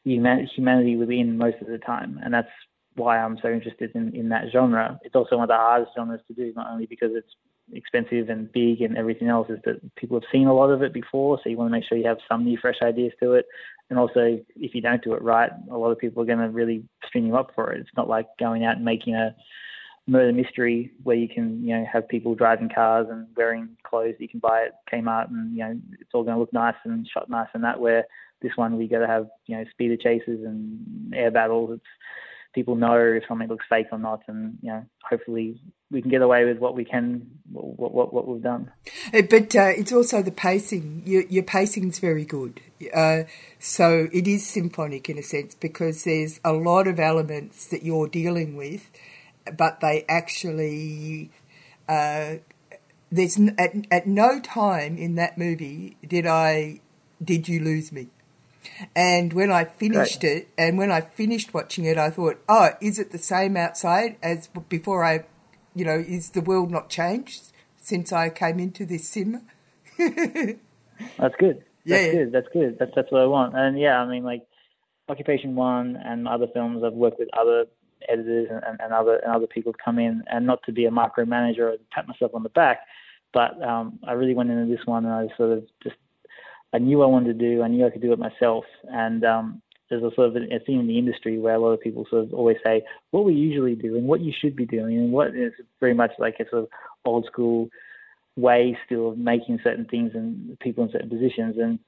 humanity 0.04 0.96
within 0.96 1.38
most 1.38 1.56
of 1.60 1.68
the 1.68 1.78
time, 1.78 2.20
and 2.22 2.32
that's 2.34 2.48
why 2.96 3.18
I'm 3.18 3.38
so 3.42 3.48
interested 3.48 3.90
in, 3.94 4.14
in 4.14 4.28
that 4.28 4.44
genre. 4.52 4.98
It's 5.02 5.14
also 5.14 5.36
one 5.36 5.44
of 5.44 5.48
the 5.48 5.54
hardest 5.54 5.92
genres 5.96 6.20
to 6.28 6.34
do, 6.34 6.52
not 6.54 6.70
only 6.70 6.86
because 6.86 7.10
it's 7.14 7.34
expensive 7.72 8.28
and 8.28 8.52
big 8.52 8.82
and 8.82 8.96
everything 8.96 9.28
else, 9.28 9.48
is 9.50 9.58
that 9.64 9.80
people 9.96 10.20
have 10.20 10.28
seen 10.30 10.46
a 10.46 10.54
lot 10.54 10.70
of 10.70 10.82
it 10.82 10.92
before, 10.92 11.38
so 11.42 11.48
you 11.48 11.56
want 11.56 11.68
to 11.68 11.72
make 11.72 11.84
sure 11.88 11.98
you 11.98 12.06
have 12.06 12.18
some 12.28 12.44
new, 12.44 12.58
fresh 12.60 12.76
ideas 12.82 13.12
to 13.20 13.32
it. 13.32 13.46
and 13.90 13.98
also 13.98 14.38
if 14.56 14.74
you 14.74 14.80
don't 14.80 15.02
do 15.02 15.14
it 15.14 15.22
right, 15.22 15.50
a 15.70 15.76
lot 15.76 15.90
of 15.90 15.98
people 15.98 16.22
are 16.22 16.26
going 16.26 16.38
to 16.38 16.50
really 16.50 16.84
string 17.06 17.26
you 17.26 17.36
up 17.36 17.50
for 17.54 17.72
it. 17.72 17.80
It's 17.80 17.96
not 17.96 18.08
like 18.08 18.26
going 18.38 18.64
out 18.64 18.76
and 18.76 18.84
making 18.84 19.14
a 19.14 19.34
murder 20.06 20.32
mystery 20.32 20.90
where 21.02 21.16
you 21.16 21.28
can 21.28 21.64
you 21.64 21.74
know 21.74 21.84
have 21.90 22.06
people 22.06 22.34
driving 22.34 22.68
cars 22.68 23.06
and 23.10 23.26
wearing 23.36 23.70
clothes 23.84 24.14
you 24.18 24.28
can 24.28 24.38
buy 24.38 24.66
at 24.66 24.74
Kmart 24.92 25.30
and 25.30 25.56
you 25.56 25.64
know 25.64 25.78
it's 25.98 26.10
all 26.12 26.22
going 26.22 26.34
to 26.34 26.40
look 26.40 26.52
nice 26.52 26.74
and 26.84 27.08
shot 27.08 27.30
nice 27.30 27.48
and 27.54 27.64
that 27.64 27.80
where 27.80 28.04
this 28.44 28.52
one 28.56 28.76
we 28.76 28.86
got 28.86 29.00
to 29.00 29.06
have 29.08 29.26
you 29.46 29.56
know 29.56 29.64
speeder 29.70 29.96
chases 29.96 30.44
and 30.44 31.12
air 31.14 31.32
battles. 31.32 31.70
It's 31.74 31.82
people 32.54 32.76
know 32.76 32.96
if 32.96 33.24
something 33.26 33.48
looks 33.48 33.66
fake 33.68 33.88
or 33.90 33.98
not, 33.98 34.22
and 34.28 34.58
you 34.62 34.70
know 34.70 34.84
hopefully 35.02 35.60
we 35.90 36.02
can 36.02 36.10
get 36.10 36.22
away 36.22 36.44
with 36.44 36.58
what 36.58 36.76
we 36.76 36.84
can, 36.84 37.26
what 37.50 37.92
what, 37.92 38.12
what 38.12 38.28
we've 38.28 38.42
done. 38.42 38.70
But 39.12 39.56
uh, 39.56 39.72
it's 39.76 39.92
also 39.92 40.22
the 40.22 40.30
pacing. 40.30 41.02
Your, 41.04 41.22
your 41.22 41.42
pacing's 41.42 41.98
very 41.98 42.24
good, 42.24 42.60
uh, 42.94 43.24
so 43.58 44.08
it 44.12 44.28
is 44.28 44.46
symphonic 44.46 45.08
in 45.08 45.18
a 45.18 45.22
sense 45.22 45.54
because 45.54 46.04
there's 46.04 46.38
a 46.44 46.52
lot 46.52 46.86
of 46.86 47.00
elements 47.00 47.66
that 47.68 47.82
you're 47.82 48.08
dealing 48.08 48.56
with, 48.56 48.90
but 49.56 49.80
they 49.80 50.04
actually. 50.08 51.30
Uh, 51.88 52.36
there's 53.12 53.38
at, 53.58 53.74
at 53.92 54.06
no 54.06 54.40
time 54.40 54.96
in 54.96 55.14
that 55.14 55.38
movie 55.38 55.96
did 56.04 56.26
I 56.26 56.80
did 57.22 57.48
you 57.48 57.60
lose 57.60 57.92
me. 57.92 58.08
And 58.96 59.32
when 59.32 59.52
I 59.52 59.64
finished 59.64 60.22
right. 60.22 60.32
it, 60.32 60.48
and 60.56 60.78
when 60.78 60.90
I 60.90 61.02
finished 61.02 61.52
watching 61.54 61.84
it, 61.84 61.98
I 61.98 62.10
thought, 62.10 62.38
oh, 62.48 62.70
is 62.80 62.98
it 62.98 63.12
the 63.12 63.18
same 63.18 63.56
outside 63.56 64.16
as 64.22 64.48
before 64.68 65.04
I, 65.04 65.24
you 65.74 65.84
know, 65.84 65.98
is 65.98 66.30
the 66.30 66.40
world 66.40 66.70
not 66.70 66.88
changed 66.88 67.52
since 67.76 68.12
I 68.12 68.30
came 68.30 68.58
into 68.58 68.86
this 68.86 69.08
cinema? 69.08 69.42
that's 69.98 71.34
good. 71.38 71.62
Yeah, 71.84 71.98
that's 71.98 72.12
good. 72.12 72.32
That's 72.32 72.48
good. 72.52 72.76
That's 72.78 72.92
that's 72.96 73.12
what 73.12 73.20
I 73.22 73.26
want. 73.26 73.54
And 73.54 73.78
yeah, 73.78 74.00
I 74.00 74.06
mean, 74.06 74.24
like 74.24 74.46
Occupation 75.08 75.54
One 75.54 75.96
and 75.96 76.26
other 76.26 76.46
films, 76.52 76.82
I've 76.82 76.94
worked 76.94 77.18
with 77.18 77.28
other 77.38 77.66
editors 78.08 78.48
and, 78.50 78.80
and 78.80 78.92
other 78.92 79.16
and 79.16 79.34
other 79.34 79.46
people 79.46 79.72
come 79.84 79.98
in, 79.98 80.22
and 80.26 80.46
not 80.46 80.62
to 80.64 80.72
be 80.72 80.86
a 80.86 80.90
micromanager 80.90 81.72
or 81.72 81.76
pat 81.92 82.06
myself 82.08 82.32
on 82.34 82.42
the 82.42 82.48
back, 82.50 82.80
but 83.32 83.60
um, 83.62 83.98
I 84.06 84.12
really 84.12 84.34
went 84.34 84.50
into 84.50 84.70
this 84.70 84.86
one 84.86 85.04
and 85.04 85.14
I 85.14 85.36
sort 85.36 85.52
of 85.52 85.64
just 85.82 85.96
I 86.74 86.78
knew 86.78 87.02
I 87.02 87.06
wanted 87.06 87.38
to 87.38 87.48
do. 87.48 87.62
I 87.62 87.68
knew 87.68 87.86
I 87.86 87.90
could 87.90 88.02
do 88.02 88.12
it 88.12 88.18
myself. 88.18 88.64
And 88.84 89.24
um, 89.24 89.62
there's 89.88 90.02
a 90.02 90.12
sort 90.16 90.28
of 90.28 90.36
a 90.36 90.58
theme 90.66 90.80
in 90.80 90.88
the 90.88 90.98
industry 90.98 91.38
where 91.38 91.54
a 91.54 91.58
lot 91.60 91.68
of 91.68 91.80
people 91.80 92.04
sort 92.10 92.24
of 92.24 92.34
always 92.34 92.56
say 92.64 92.82
what 93.12 93.24
we 93.24 93.32
usually 93.32 93.76
do 93.76 93.96
and 93.96 94.08
what 94.08 94.20
you 94.20 94.32
should 94.38 94.56
be 94.56 94.66
doing, 94.66 94.98
and 94.98 95.12
what 95.12 95.36
is 95.36 95.52
very 95.78 95.94
much 95.94 96.10
like 96.18 96.34
a 96.40 96.48
sort 96.50 96.64
of 96.64 96.68
old 97.04 97.26
school 97.26 97.68
way 98.36 98.76
still 98.84 99.10
of 99.10 99.18
making 99.18 99.60
certain 99.62 99.84
things 99.84 100.10
and 100.14 100.58
people 100.58 100.82
in 100.82 100.90
certain 100.90 101.08
positions. 101.08 101.54
And 101.58 101.78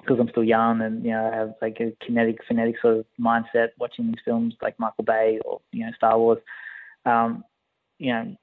because 0.00 0.18
I'm 0.20 0.28
still 0.28 0.44
young 0.44 0.80
and 0.80 1.04
you 1.04 1.10
know 1.10 1.30
I 1.32 1.36
have 1.36 1.54
like 1.60 1.78
a 1.80 1.92
kinetic, 2.04 2.38
phonetic 2.46 2.76
sort 2.80 2.98
of 2.98 3.06
mindset 3.20 3.68
watching 3.78 4.06
these 4.06 4.22
films 4.24 4.54
like 4.62 4.78
Michael 4.78 5.04
Bay 5.04 5.38
or 5.44 5.60
you 5.72 5.84
know 5.84 5.92
Star 5.96 6.18
Wars. 6.18 6.38
Um, 7.04 7.44
you 7.98 8.12
know, 8.12 8.36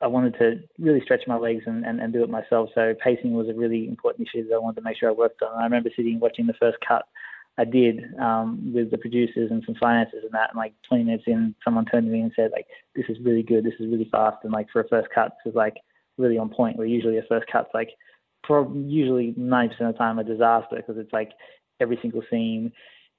I 0.00 0.06
wanted 0.06 0.36
to 0.38 0.60
really 0.78 1.00
stretch 1.02 1.22
my 1.26 1.36
legs 1.36 1.64
and, 1.66 1.84
and, 1.84 2.00
and 2.00 2.12
do 2.12 2.24
it 2.24 2.30
myself. 2.30 2.70
So 2.74 2.94
pacing 3.02 3.34
was 3.34 3.48
a 3.48 3.54
really 3.54 3.86
important 3.88 4.26
issue 4.26 4.48
that 4.48 4.54
I 4.54 4.58
wanted 4.58 4.80
to 4.80 4.84
make 4.84 4.98
sure 4.98 5.08
I 5.08 5.12
worked 5.12 5.42
on. 5.42 5.52
And 5.52 5.60
I 5.60 5.64
remember 5.64 5.90
sitting 5.94 6.18
watching 6.18 6.46
the 6.46 6.54
first 6.54 6.78
cut 6.86 7.04
I 7.58 7.64
did 7.64 8.02
um, 8.18 8.72
with 8.74 8.90
the 8.90 8.98
producers 8.98 9.50
and 9.50 9.62
some 9.66 9.74
finances 9.74 10.20
and 10.22 10.32
that. 10.32 10.50
And 10.50 10.56
like 10.56 10.72
20 10.88 11.04
minutes 11.04 11.24
in, 11.26 11.54
someone 11.64 11.84
turned 11.84 12.06
to 12.06 12.12
me 12.12 12.20
and 12.20 12.32
said, 12.34 12.50
like, 12.52 12.66
this 12.96 13.04
is 13.08 13.18
really 13.22 13.42
good. 13.42 13.64
This 13.64 13.74
is 13.78 13.90
really 13.90 14.08
fast. 14.10 14.38
And 14.42 14.52
like 14.52 14.68
for 14.72 14.80
a 14.80 14.88
first 14.88 15.08
cut, 15.14 15.32
this 15.44 15.52
is 15.52 15.56
like 15.56 15.76
really 16.16 16.38
on 16.38 16.48
point. 16.48 16.78
Where 16.78 16.86
usually 16.86 17.18
a 17.18 17.22
first 17.28 17.46
cut's 17.52 17.68
like, 17.74 17.90
for 18.46 18.70
usually 18.74 19.34
90% 19.38 19.80
of 19.80 19.92
the 19.92 19.98
time 19.98 20.18
a 20.18 20.24
disaster 20.24 20.76
because 20.76 20.96
it's 20.98 21.12
like 21.12 21.30
every 21.80 21.98
single 22.02 22.22
scene, 22.30 22.72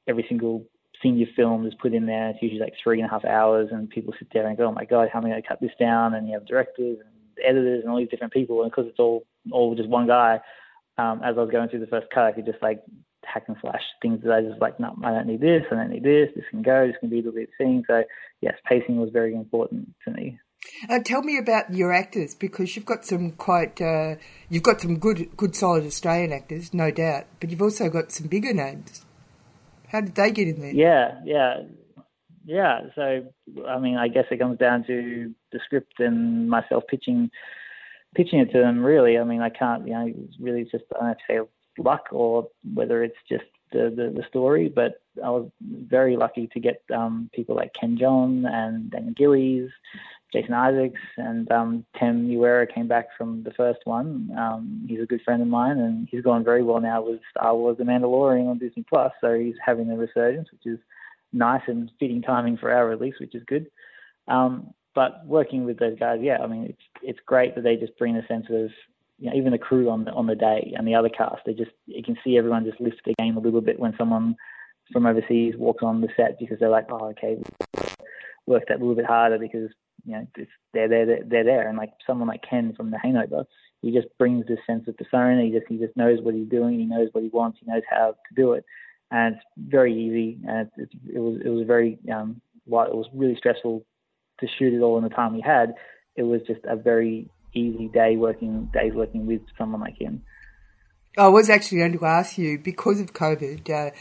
every 0.07 0.25
single 0.27 0.59
scene 0.59 0.67
senior 1.03 1.27
film 1.35 1.67
is 1.67 1.73
put 1.81 1.93
in 1.93 2.05
there. 2.05 2.29
It's 2.29 2.41
usually 2.41 2.61
like 2.61 2.73
three 2.81 2.99
and 2.99 3.07
a 3.07 3.11
half 3.11 3.25
hours, 3.25 3.69
and 3.71 3.89
people 3.89 4.13
sit 4.17 4.29
there 4.33 4.47
and 4.47 4.57
go, 4.57 4.67
"Oh 4.67 4.71
my 4.71 4.85
god, 4.85 5.09
how 5.11 5.19
am 5.19 5.25
I 5.25 5.29
going 5.29 5.41
to 5.41 5.47
cut 5.47 5.59
this 5.61 5.75
down?" 5.79 6.13
And 6.13 6.27
you 6.27 6.33
have 6.33 6.47
directors 6.47 6.97
and 6.99 7.09
editors 7.43 7.83
and 7.83 7.91
all 7.91 7.99
these 7.99 8.09
different 8.09 8.33
people, 8.33 8.63
and 8.63 8.71
because 8.71 8.87
it's 8.87 8.99
all 8.99 9.25
all 9.51 9.75
just 9.75 9.89
one 9.89 10.07
guy. 10.07 10.39
Um, 10.97 11.21
as 11.23 11.35
I 11.37 11.41
was 11.41 11.49
going 11.49 11.69
through 11.69 11.79
the 11.79 11.87
first 11.87 12.07
cut, 12.13 12.25
I 12.25 12.31
could 12.31 12.45
just 12.45 12.61
like 12.61 12.83
hack 13.25 13.45
and 13.47 13.57
slash 13.61 13.81
things 14.01 14.21
that 14.23 14.31
I 14.31 14.41
just 14.41 14.61
like, 14.61 14.79
no, 14.79 14.95
I 15.03 15.09
don't 15.11 15.25
need 15.25 15.41
this, 15.41 15.63
I 15.71 15.75
don't 15.75 15.89
need 15.89 16.03
this, 16.03 16.29
this 16.35 16.45
can 16.51 16.61
go, 16.61 16.85
this 16.85 16.95
can 16.99 17.09
be 17.09 17.21
the 17.21 17.31
lead 17.31 17.47
thing. 17.57 17.83
So 17.87 18.03
yes, 18.41 18.53
pacing 18.65 18.97
was 18.97 19.09
very 19.11 19.33
important 19.33 19.89
to 20.05 20.11
me. 20.11 20.39
Uh, 20.89 20.99
tell 20.99 21.21
me 21.21 21.37
about 21.37 21.73
your 21.73 21.93
actors 21.93 22.35
because 22.35 22.75
you've 22.75 22.85
got 22.85 23.05
some 23.05 23.31
quite, 23.31 23.81
uh, 23.81 24.15
you've 24.49 24.63
got 24.63 24.81
some 24.81 24.99
good, 24.99 25.35
good 25.37 25.55
solid 25.55 25.85
Australian 25.85 26.33
actors, 26.33 26.73
no 26.73 26.91
doubt, 26.91 27.25
but 27.39 27.49
you've 27.49 27.61
also 27.61 27.89
got 27.89 28.11
some 28.11 28.27
bigger 28.27 28.53
names. 28.53 29.05
How 29.89 30.01
did 30.01 30.15
they 30.15 30.31
get 30.31 30.47
in 30.47 30.61
there? 30.61 30.73
Yeah, 30.73 31.19
yeah, 31.23 31.63
yeah. 32.45 32.81
So, 32.95 33.25
I 33.67 33.79
mean, 33.79 33.97
I 33.97 34.07
guess 34.07 34.25
it 34.31 34.39
comes 34.39 34.57
down 34.57 34.85
to 34.87 35.33
the 35.51 35.59
script 35.63 35.99
and 35.99 36.49
myself 36.49 36.83
pitching, 36.89 37.29
pitching 38.15 38.39
it 38.39 38.51
to 38.51 38.59
them. 38.59 38.83
Really, 38.83 39.17
I 39.17 39.23
mean, 39.23 39.41
I 39.41 39.49
can't, 39.49 39.87
you 39.87 39.93
know, 39.93 40.11
really 40.39 40.61
it's 40.61 40.71
just 40.71 40.85
I 40.95 40.99
don't 40.99 41.07
have 41.09 41.17
to 41.17 41.23
say 41.29 41.39
luck 41.77 42.07
or 42.11 42.47
whether 42.73 43.03
it's 43.03 43.17
just 43.29 43.43
the, 43.73 43.89
the, 43.89 44.13
the 44.15 44.25
story. 44.29 44.69
But 44.69 45.01
I 45.23 45.29
was 45.29 45.49
very 45.61 46.15
lucky 46.15 46.47
to 46.53 46.59
get 46.59 46.81
um, 46.93 47.29
people 47.33 47.55
like 47.55 47.73
Ken 47.73 47.97
Jeong 47.97 48.47
and 48.47 48.89
Daniel 48.89 49.13
Gillies, 49.13 49.69
Jason 50.33 50.53
Isaacs 50.53 50.99
and 51.17 51.49
um, 51.51 51.85
Temuera 51.95 52.73
came 52.73 52.87
back 52.87 53.09
from 53.17 53.43
the 53.43 53.51
first 53.51 53.81
one. 53.85 54.31
Um, 54.37 54.85
he's 54.89 55.01
a 55.01 55.05
good 55.05 55.21
friend 55.21 55.41
of 55.41 55.47
mine, 55.47 55.77
and 55.77 56.07
he's 56.09 56.23
gone 56.23 56.43
very 56.43 56.63
well 56.63 56.81
now 56.81 57.03
with 57.03 57.19
Star 57.29 57.55
Wars: 57.55 57.77
The 57.77 57.83
Mandalorian 57.83 58.49
on 58.49 58.57
Disney 58.57 58.83
Plus. 58.89 59.11
So 59.21 59.35
he's 59.35 59.55
having 59.63 59.91
a 59.91 59.95
resurgence, 59.95 60.49
which 60.51 60.65
is 60.65 60.79
nice 61.31 61.61
and 61.67 61.91
fitting 61.99 62.23
timing 62.23 62.57
for 62.57 62.71
our 62.71 62.87
release, 62.87 63.15
which 63.19 63.35
is 63.35 63.43
good. 63.45 63.67
Um, 64.27 64.73
but 64.95 65.25
working 65.25 65.65
with 65.65 65.77
those 65.77 65.97
guys, 65.99 66.19
yeah, 66.21 66.39
I 66.41 66.47
mean, 66.47 66.65
it's 66.65 66.81
it's 67.03 67.19
great 67.25 67.53
that 67.55 67.63
they 67.63 67.75
just 67.75 67.97
bring 67.97 68.15
a 68.15 68.25
sense 68.27 68.47
of 68.49 68.71
you 69.23 69.29
know, 69.29 69.37
even 69.37 69.53
the 69.53 69.57
crew 69.57 69.89
on 69.89 70.03
the 70.03 70.11
on 70.11 70.27
the 70.27 70.35
day 70.35 70.73
and 70.77 70.85
the 70.85 70.95
other 70.95 71.07
cast. 71.07 71.43
They 71.45 71.53
just 71.53 71.71
you 71.85 72.03
can 72.03 72.17
see 72.25 72.37
everyone 72.37 72.65
just 72.65 72.81
lift 72.81 73.01
their 73.05 73.15
game 73.17 73.37
a 73.37 73.39
little 73.39 73.61
bit 73.61 73.79
when 73.79 73.95
someone 73.97 74.35
from 74.91 75.05
overseas 75.05 75.53
walks 75.57 75.81
on 75.81 76.01
the 76.01 76.09
set 76.17 76.37
because 76.37 76.59
they're 76.59 76.67
like, 76.67 76.87
oh, 76.91 77.11
okay, 77.11 77.41
work 78.45 78.63
that 78.67 78.75
a 78.75 78.79
little 78.79 78.95
bit 78.95 79.05
harder 79.05 79.39
because 79.39 79.69
you 80.05 80.11
know, 80.11 80.27
they're 80.73 80.89
there, 80.89 81.23
they're 81.25 81.45
there, 81.45 81.69
and 81.69 81.77
like 81.77 81.91
someone 82.05 82.27
like 82.27 82.43
Ken 82.47 82.73
from 82.75 82.91
The 82.91 82.99
Hangover, 82.99 83.45
he 83.81 83.93
just 83.93 84.07
brings 84.19 84.45
this 84.45 84.59
sense 84.67 84.89
of 84.89 84.97
persona. 84.97 85.41
He 85.41 85.51
just 85.51 85.67
he 85.69 85.77
just 85.77 85.95
knows 85.95 86.19
what 86.21 86.35
he's 86.35 86.49
doing. 86.49 86.77
He 86.77 86.85
knows 86.85 87.07
what 87.13 87.23
he 87.23 87.29
wants. 87.29 87.59
He 87.61 87.71
knows 87.71 87.83
how 87.89 88.15
to 88.27 88.35
do 88.35 88.53
it, 88.53 88.65
and 89.09 89.35
it's 89.35 89.45
very 89.57 89.93
easy. 89.97 90.37
And 90.45 90.69
it's, 90.75 90.93
it 91.15 91.19
was 91.19 91.39
it 91.45 91.49
was 91.49 91.65
very 91.65 91.97
um, 92.13 92.41
while 92.65 92.87
it 92.87 92.93
was 92.95 93.07
really 93.13 93.37
stressful 93.37 93.85
to 94.41 94.47
shoot 94.59 94.73
it 94.73 94.81
all 94.81 94.97
in 94.97 95.05
the 95.05 95.09
time 95.09 95.33
we 95.33 95.39
had. 95.39 95.75
It 96.17 96.23
was 96.23 96.41
just 96.45 96.59
a 96.65 96.75
very 96.75 97.29
easy 97.53 97.87
day 97.87 98.15
working 98.15 98.69
days 98.73 98.93
working 98.93 99.25
with 99.25 99.41
someone 99.57 99.81
like 99.81 99.99
him. 99.99 100.23
I 101.17 101.27
was 101.27 101.49
actually 101.49 101.79
going 101.79 101.97
to 101.97 102.05
ask 102.05 102.37
you 102.37 102.57
because 102.57 102.99
of 102.99 103.13
COVID. 103.13 103.69
Uh, 103.69 103.91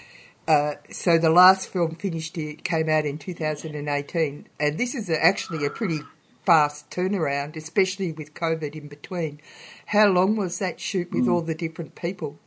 uh, 0.51 0.75
so 0.91 1.19
the 1.19 1.31
last 1.31 1.69
film 1.69 1.95
finished 1.95 2.37
it 2.39 2.65
came 2.65 2.89
out 2.89 3.05
in 3.05 3.19
2018, 3.19 4.49
and 4.59 4.79
this 4.79 4.95
is 4.95 5.09
a, 5.09 5.25
actually 5.25 5.65
a 5.65 5.71
pretty 5.71 6.01
fast 6.45 6.91
turnaround, 6.91 7.55
especially 7.57 8.13
with 8.13 8.35
COVID 8.35 8.75
in 8.75 8.89
between. 8.89 9.41
How 9.87 10.09
long 10.09 10.37
was 10.37 10.59
that 10.59 10.81
shoot 10.81 11.13
with 11.13 11.27
mm. 11.27 11.33
all 11.33 11.43
the 11.43 11.55
different 11.55 11.95
people? 11.95 12.39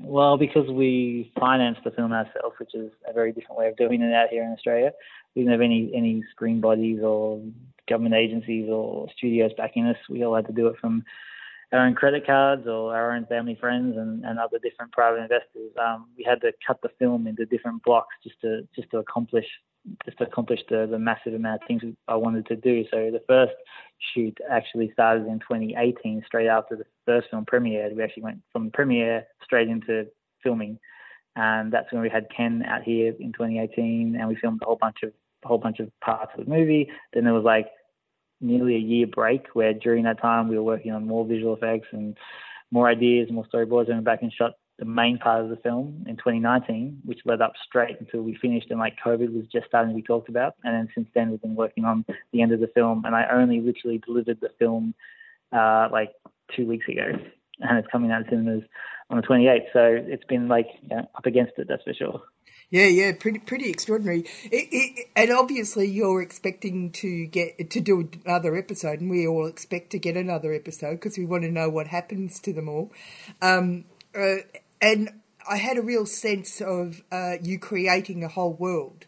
Well, 0.00 0.36
because 0.36 0.68
we 0.68 1.32
financed 1.38 1.82
the 1.84 1.90
film 1.90 2.12
ourselves, 2.12 2.56
which 2.58 2.74
is 2.74 2.90
a 3.08 3.12
very 3.12 3.32
different 3.32 3.58
way 3.58 3.68
of 3.68 3.76
doing 3.76 4.02
it 4.02 4.12
out 4.12 4.28
here 4.30 4.42
in 4.42 4.52
Australia. 4.52 4.92
We 5.34 5.42
didn't 5.42 5.52
have 5.52 5.60
any 5.60 5.90
any 5.94 6.24
screen 6.30 6.60
bodies 6.60 7.00
or 7.02 7.42
government 7.88 8.14
agencies 8.14 8.68
or 8.70 9.08
studios 9.16 9.52
backing 9.56 9.86
us. 9.86 9.96
We 10.08 10.24
all 10.24 10.34
had 10.34 10.46
to 10.46 10.52
do 10.52 10.68
it 10.68 10.76
from 10.80 11.04
our 11.72 11.86
own 11.86 11.94
credit 11.94 12.26
cards 12.26 12.66
or 12.66 12.94
our 12.94 13.12
own 13.12 13.24
family 13.26 13.56
friends 13.58 13.96
and, 13.96 14.24
and 14.24 14.38
other 14.38 14.58
different 14.58 14.92
private 14.92 15.22
investors. 15.22 15.72
Um, 15.80 16.08
we 16.16 16.24
had 16.24 16.40
to 16.42 16.52
cut 16.66 16.80
the 16.82 16.90
film 16.98 17.26
into 17.26 17.46
different 17.46 17.82
blocks 17.82 18.14
just 18.22 18.40
to 18.42 18.68
just 18.76 18.90
to 18.90 18.98
accomplish 18.98 19.46
just 20.04 20.18
to 20.18 20.24
accomplish 20.24 20.60
the, 20.70 20.86
the 20.88 20.98
massive 20.98 21.34
amount 21.34 21.62
of 21.62 21.66
things 21.66 21.82
I 22.06 22.14
wanted 22.14 22.46
to 22.46 22.56
do. 22.56 22.84
So 22.90 23.10
the 23.10 23.22
first 23.26 23.54
shoot 24.14 24.38
actually 24.50 24.90
started 24.92 25.26
in 25.26 25.40
2018, 25.40 26.22
straight 26.26 26.46
after 26.46 26.76
the 26.76 26.84
first 27.06 27.28
film 27.30 27.44
premiered. 27.44 27.96
We 27.96 28.02
actually 28.02 28.22
went 28.22 28.42
from 28.52 28.70
premiere 28.70 29.24
straight 29.42 29.68
into 29.68 30.06
filming, 30.42 30.78
and 31.36 31.72
that's 31.72 31.92
when 31.92 32.02
we 32.02 32.10
had 32.10 32.26
Ken 32.36 32.62
out 32.66 32.82
here 32.82 33.12
in 33.18 33.32
2018, 33.32 34.16
and 34.18 34.28
we 34.28 34.36
filmed 34.36 34.60
a 34.62 34.66
whole 34.66 34.78
bunch 34.80 34.98
of 35.02 35.12
a 35.44 35.48
whole 35.48 35.58
bunch 35.58 35.80
of 35.80 35.88
parts 36.00 36.32
of 36.36 36.44
the 36.44 36.50
movie. 36.50 36.88
Then 37.12 37.24
there 37.24 37.34
was 37.34 37.44
like 37.44 37.68
nearly 38.40 38.74
a 38.74 38.78
year 38.78 39.06
break 39.06 39.46
where 39.54 39.72
during 39.72 40.04
that 40.04 40.20
time 40.20 40.48
we 40.48 40.56
were 40.56 40.62
working 40.62 40.92
on 40.92 41.06
more 41.06 41.24
visual 41.24 41.54
effects 41.54 41.88
and 41.92 42.16
more 42.70 42.88
ideas, 42.88 43.30
more 43.30 43.46
storyboards, 43.52 43.86
and 43.86 43.96
went 43.96 44.04
back 44.04 44.22
and 44.22 44.32
shot 44.32 44.52
the 44.78 44.84
main 44.84 45.18
part 45.18 45.44
of 45.44 45.50
the 45.50 45.56
film 45.56 46.04
in 46.08 46.16
2019, 46.16 47.02
which 47.04 47.20
led 47.24 47.40
up 47.40 47.52
straight 47.64 48.00
until 48.00 48.22
we 48.22 48.34
finished 48.40 48.70
and 48.70 48.80
like 48.80 48.96
COVID 49.04 49.32
was 49.32 49.44
just 49.52 49.66
starting 49.66 49.90
to 49.90 49.94
be 49.94 50.02
talked 50.02 50.28
about. 50.28 50.56
And 50.64 50.74
then 50.74 50.88
since 50.94 51.08
then 51.14 51.30
we've 51.30 51.42
been 51.42 51.54
working 51.54 51.84
on 51.84 52.04
the 52.32 52.42
end 52.42 52.52
of 52.52 52.60
the 52.60 52.70
film, 52.74 53.04
and 53.04 53.14
I 53.14 53.26
only 53.30 53.60
literally 53.60 53.98
delivered 53.98 54.40
the 54.40 54.50
film 54.58 54.94
uh, 55.52 55.88
like 55.92 56.12
two 56.56 56.66
weeks 56.66 56.88
ago, 56.88 57.12
and 57.60 57.78
it's 57.78 57.88
coming 57.92 58.10
out 58.10 58.22
as 58.22 58.30
soon 58.30 58.48
as 58.48 58.62
on 59.10 59.18
the 59.18 59.22
28th. 59.22 59.72
So 59.72 59.80
it's 59.84 60.24
been 60.24 60.48
like 60.48 60.66
up 60.90 61.26
against 61.26 61.52
it, 61.58 61.68
that's 61.68 61.84
for 61.84 61.94
sure. 61.94 62.22
Yeah, 62.72 62.86
yeah, 62.86 63.12
pretty 63.12 63.38
pretty 63.38 63.68
extraordinary. 63.68 64.20
It, 64.44 64.68
it, 64.72 65.06
and 65.14 65.30
obviously, 65.30 65.86
you're 65.88 66.22
expecting 66.22 66.90
to 66.92 67.26
get 67.26 67.68
to 67.70 67.80
do 67.80 68.08
another 68.24 68.56
episode, 68.56 68.98
and 69.02 69.10
we 69.10 69.26
all 69.26 69.46
expect 69.46 69.90
to 69.90 69.98
get 69.98 70.16
another 70.16 70.54
episode 70.54 70.92
because 70.92 71.18
we 71.18 71.26
want 71.26 71.42
to 71.42 71.50
know 71.50 71.68
what 71.68 71.88
happens 71.88 72.40
to 72.40 72.52
them 72.54 72.70
all. 72.70 72.90
Um, 73.42 73.84
uh, 74.18 74.36
and 74.80 75.10
I 75.46 75.58
had 75.58 75.76
a 75.76 75.82
real 75.82 76.06
sense 76.06 76.62
of 76.62 77.02
uh, 77.12 77.34
you 77.42 77.58
creating 77.58 78.24
a 78.24 78.28
whole 78.28 78.54
world. 78.54 79.04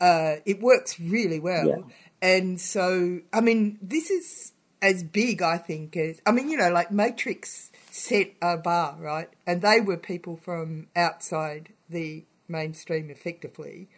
Uh, 0.00 0.36
it 0.46 0.60
works 0.62 0.98
really 0.98 1.38
well, 1.38 1.66
Yeah. 1.68 1.82
and 2.22 2.58
so 2.58 3.20
I 3.34 3.42
mean, 3.42 3.78
this 3.82 4.10
is 4.10 4.52
as 4.80 5.02
big, 5.02 5.42
I 5.42 5.58
think, 5.58 5.94
as 5.98 6.22
I 6.24 6.32
mean, 6.32 6.48
you 6.48 6.56
know, 6.56 6.70
like 6.70 6.90
Matrix 6.90 7.70
set 7.90 8.32
a 8.40 8.56
bar, 8.56 8.96
right? 8.98 9.28
And 9.46 9.60
they 9.60 9.82
were 9.82 9.98
people 9.98 10.38
from 10.38 10.86
outside 10.96 11.74
the 11.90 12.24
mainstream, 12.48 13.10
effectively. 13.10 13.88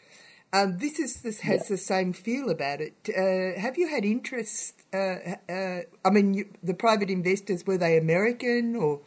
Um, 0.52 0.78
this 0.78 0.98
is 0.98 1.22
this 1.22 1.40
has 1.40 1.68
the 1.68 1.76
same 1.76 2.12
feel 2.12 2.50
about 2.50 2.80
it. 2.80 2.94
Uh, 3.08 3.60
have 3.60 3.76
you 3.76 3.88
had 3.88 4.04
interest? 4.04 4.84
Uh, 4.94 5.34
uh, 5.50 5.80
I 6.04 6.10
mean, 6.10 6.34
you, 6.34 6.48
the 6.62 6.74
private 6.74 7.10
investors 7.10 7.66
were 7.66 7.76
they 7.76 7.98
American 7.98 8.76
or, 8.76 9.00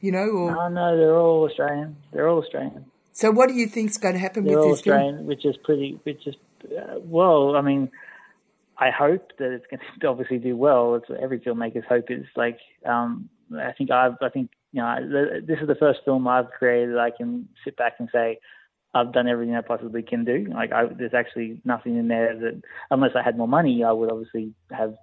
you 0.00 0.10
know, 0.10 0.28
or 0.28 0.58
Oh 0.58 0.68
no, 0.68 0.96
they're 0.96 1.14
all 1.14 1.48
Australian. 1.48 1.96
They're 2.12 2.28
all 2.28 2.42
Australian. 2.42 2.86
so? 3.12 3.30
What 3.30 3.48
do 3.48 3.54
you 3.54 3.66
think's 3.66 3.98
going 3.98 4.14
to 4.14 4.20
happen 4.20 4.44
They're 4.44 4.56
with 4.56 4.64
all 4.64 4.70
this 4.72 4.80
film? 4.80 4.96
Australian, 4.96 5.26
which 5.26 5.44
is 5.44 5.56
pretty, 5.62 6.00
which 6.02 6.26
is 6.26 6.34
uh, 6.64 6.98
well. 7.00 7.54
I 7.54 7.60
mean, 7.60 7.90
I 8.78 8.90
hope 8.90 9.32
that 9.38 9.52
it's 9.52 9.66
going 9.66 9.80
to 10.00 10.08
obviously 10.08 10.38
do 10.38 10.56
well. 10.56 10.94
It's 10.94 11.08
what 11.08 11.20
every 11.20 11.40
filmmaker's 11.40 11.84
hope 11.88 12.10
is. 12.10 12.24
Like, 12.36 12.58
um, 12.86 13.28
I 13.54 13.72
think 13.72 13.90
I've, 13.90 14.16
I 14.22 14.30
think 14.30 14.50
you 14.72 14.80
know, 14.80 14.96
th- 14.98 15.46
this 15.46 15.58
is 15.60 15.68
the 15.68 15.74
first 15.74 16.00
film 16.04 16.26
I've 16.26 16.50
created 16.50 16.94
that 16.94 17.00
I 17.00 17.10
can 17.10 17.48
sit 17.64 17.76
back 17.76 17.94
and 17.98 18.08
say 18.12 18.38
I've 18.94 19.12
done 19.12 19.28
everything 19.28 19.54
I 19.54 19.62
possibly 19.62 20.02
can 20.02 20.24
do. 20.24 20.46
Like, 20.52 20.72
I, 20.72 20.86
there's 20.86 21.14
actually 21.14 21.60
nothing 21.64 21.96
in 21.96 22.08
there 22.08 22.36
that, 22.38 22.62
unless 22.90 23.12
I 23.14 23.22
had 23.22 23.38
more 23.38 23.48
money, 23.48 23.84
I 23.84 23.92
would 23.92 24.10
obviously 24.10 24.52
have 24.70 24.94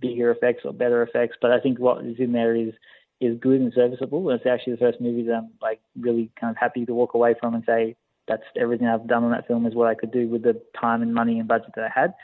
bigger 0.00 0.30
effects 0.30 0.62
or 0.64 0.72
better 0.72 1.02
effects. 1.02 1.36
But 1.40 1.50
I 1.52 1.60
think 1.60 1.78
what 1.78 2.04
is 2.04 2.16
in 2.18 2.32
there 2.32 2.54
is 2.54 2.74
is 3.20 3.38
good 3.40 3.60
and 3.60 3.72
serviceable. 3.74 4.28
And 4.28 4.38
it's 4.38 4.46
actually 4.46 4.74
the 4.74 4.80
first 4.80 5.00
movie 5.00 5.22
that 5.22 5.34
I'm 5.34 5.50
like 5.62 5.80
really 5.98 6.30
kind 6.40 6.50
of 6.50 6.56
happy 6.56 6.84
to 6.84 6.94
walk 6.94 7.14
away 7.14 7.34
from 7.38 7.54
and 7.54 7.64
say 7.64 7.96
that's 8.26 8.42
everything 8.56 8.86
I've 8.86 9.06
done 9.06 9.24
on 9.24 9.30
that 9.32 9.46
film 9.46 9.66
is 9.66 9.74
what 9.74 9.88
I 9.88 9.94
could 9.94 10.12
do 10.12 10.28
with 10.28 10.42
the 10.42 10.60
time 10.80 11.02
and 11.02 11.14
money 11.14 11.38
and 11.38 11.48
budget 11.48 11.70
that 11.76 11.84
I 11.84 12.00
had. 12.00 12.14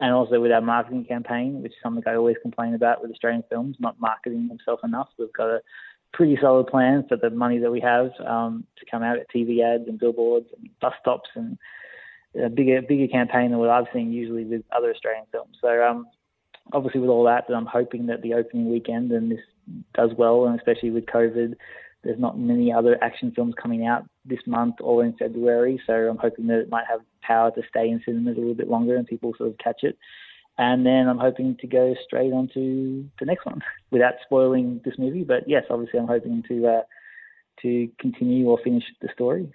And 0.00 0.12
also 0.12 0.40
with 0.40 0.52
our 0.52 0.60
marketing 0.60 1.04
campaign, 1.04 1.62
which 1.62 1.72
is 1.72 1.78
something 1.82 2.02
I 2.06 2.16
always 2.16 2.36
complain 2.42 2.74
about 2.74 3.00
with 3.00 3.10
Australian 3.10 3.44
films, 3.48 3.76
not 3.80 3.98
marketing 3.98 4.48
themselves 4.48 4.82
enough. 4.84 5.08
We've 5.18 5.32
got 5.32 5.48
a 5.48 5.60
pretty 6.12 6.38
solid 6.40 6.66
plan 6.66 7.04
for 7.08 7.16
the 7.16 7.30
money 7.30 7.58
that 7.58 7.70
we 7.70 7.80
have 7.80 8.10
um, 8.26 8.64
to 8.78 8.86
come 8.90 9.02
out 9.02 9.18
at 9.18 9.30
TV 9.30 9.62
ads 9.62 9.88
and 9.88 9.98
billboards 9.98 10.46
and 10.56 10.70
bus 10.80 10.94
stops 11.00 11.28
and 11.34 11.58
a 12.42 12.48
bigger 12.48 12.82
bigger 12.82 13.08
campaign 13.08 13.50
than 13.50 13.58
what 13.58 13.70
I've 13.70 13.86
seen 13.92 14.12
usually 14.12 14.44
with 14.44 14.62
other 14.74 14.90
Australian 14.90 15.24
films. 15.32 15.56
So 15.60 15.68
um, 15.82 16.06
obviously 16.72 17.00
with 17.00 17.10
all 17.10 17.24
that, 17.24 17.44
I'm 17.54 17.66
hoping 17.66 18.06
that 18.06 18.22
the 18.22 18.34
opening 18.34 18.70
weekend 18.70 19.12
and 19.12 19.30
this 19.30 19.40
does 19.94 20.10
well, 20.16 20.46
and 20.46 20.58
especially 20.58 20.90
with 20.90 21.06
COVID, 21.06 21.54
there's 22.04 22.20
not 22.20 22.38
many 22.38 22.72
other 22.72 23.02
action 23.02 23.32
films 23.34 23.54
coming 23.60 23.86
out 23.86 24.04
this 24.24 24.38
month 24.46 24.76
or 24.80 25.04
in 25.04 25.14
February. 25.14 25.80
So 25.86 25.92
I'm 25.92 26.18
hoping 26.18 26.46
that 26.48 26.60
it 26.60 26.70
might 26.70 26.86
have 26.88 27.00
power 27.20 27.50
to 27.50 27.62
stay 27.68 27.88
in 27.88 28.00
cinemas 28.04 28.36
a 28.36 28.40
little 28.40 28.54
bit 28.54 28.68
longer 28.68 28.96
and 28.96 29.06
people 29.06 29.32
sort 29.36 29.50
of 29.50 29.58
catch 29.58 29.82
it. 29.82 29.98
And 30.58 30.86
then 30.86 31.06
I'm 31.08 31.18
hoping 31.18 31.56
to 31.60 31.66
go 31.66 31.94
straight 32.06 32.32
on 32.32 32.48
to 32.54 33.08
the 33.18 33.26
next 33.26 33.44
one 33.44 33.62
without 33.90 34.14
spoiling 34.24 34.80
this 34.84 34.94
movie. 34.98 35.24
But 35.24 35.48
yes, 35.48 35.64
obviously 35.68 36.00
I'm 36.00 36.06
hoping 36.06 36.42
to 36.48 36.66
uh, 36.66 36.82
to 37.62 37.88
continue 37.98 38.46
or 38.48 38.58
finish 38.62 38.84
the 39.00 39.08
story. 39.14 39.52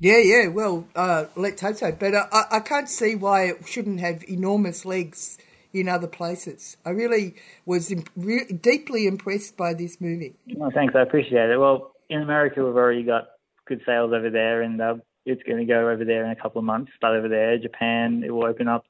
Yeah, 0.00 0.18
yeah. 0.18 0.48
Well, 0.48 0.86
uh, 0.94 1.26
let's 1.36 1.62
hope 1.62 1.76
so. 1.76 1.92
But 1.92 2.14
uh, 2.14 2.26
I, 2.32 2.44
I 2.52 2.60
can't 2.60 2.88
see 2.88 3.14
why 3.14 3.44
it 3.44 3.68
shouldn't 3.68 4.00
have 4.00 4.24
enormous 4.28 4.84
legs 4.84 5.38
in 5.72 5.88
other 5.88 6.06
places. 6.06 6.76
I 6.84 6.90
really 6.90 7.34
was 7.64 7.90
imp- 7.90 8.10
re- 8.16 8.46
deeply 8.46 9.06
impressed 9.06 9.56
by 9.56 9.74
this 9.74 10.00
movie. 10.00 10.34
Well, 10.56 10.70
thanks. 10.74 10.94
I 10.96 11.02
appreciate 11.02 11.50
it. 11.50 11.58
Well, 11.58 11.92
in 12.10 12.22
America, 12.22 12.64
we've 12.64 12.76
already 12.76 13.02
got 13.02 13.24
good 13.66 13.80
sales 13.86 14.12
over 14.12 14.30
there, 14.30 14.62
and 14.62 14.80
uh, 14.80 14.96
it's 15.24 15.42
going 15.42 15.58
to 15.58 15.64
go 15.64 15.88
over 15.88 16.04
there 16.04 16.24
in 16.24 16.30
a 16.30 16.36
couple 16.36 16.58
of 16.58 16.64
months. 16.64 16.92
Start 16.96 17.16
over 17.16 17.28
there. 17.28 17.58
Japan, 17.58 18.22
it 18.24 18.30
will 18.30 18.46
open 18.46 18.68
up 18.68 18.84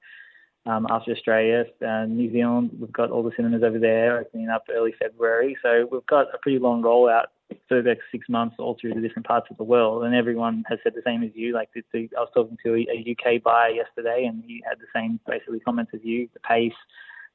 um, 0.66 0.86
after 0.90 1.12
Australia. 1.12 1.64
Uh, 1.86 2.06
New 2.06 2.32
Zealand, 2.32 2.70
we've 2.78 2.92
got 2.92 3.10
all 3.10 3.22
the 3.22 3.32
cinemas 3.36 3.62
over 3.62 3.78
there 3.78 4.20
opening 4.20 4.48
up 4.48 4.64
early 4.74 4.94
February. 4.98 5.56
So 5.62 5.86
we've 5.90 6.06
got 6.06 6.34
a 6.34 6.38
pretty 6.38 6.58
long 6.58 6.82
rollout 6.82 7.26
for 7.68 7.82
the 7.82 7.88
next 7.90 8.04
six 8.10 8.28
months 8.28 8.56
all 8.58 8.76
through 8.80 8.94
the 8.94 9.00
different 9.00 9.26
parts 9.26 9.46
of 9.50 9.56
the 9.56 9.64
world. 9.64 10.04
And 10.04 10.14
everyone 10.14 10.64
has 10.68 10.78
said 10.82 10.94
the 10.94 11.02
same 11.04 11.22
as 11.22 11.30
you. 11.34 11.52
Like 11.52 11.70
the, 11.74 11.82
the, 11.92 12.08
I 12.16 12.20
was 12.20 12.30
talking 12.34 12.56
to 12.64 12.74
a, 12.74 13.10
UK 13.10 13.42
buyer 13.42 13.70
yesterday, 13.70 14.24
and 14.26 14.42
he 14.46 14.62
had 14.66 14.78
the 14.78 14.86
same 14.94 15.20
basically 15.26 15.60
comments 15.60 15.92
as 15.94 16.00
you. 16.02 16.28
The 16.32 16.40
pace, 16.40 16.72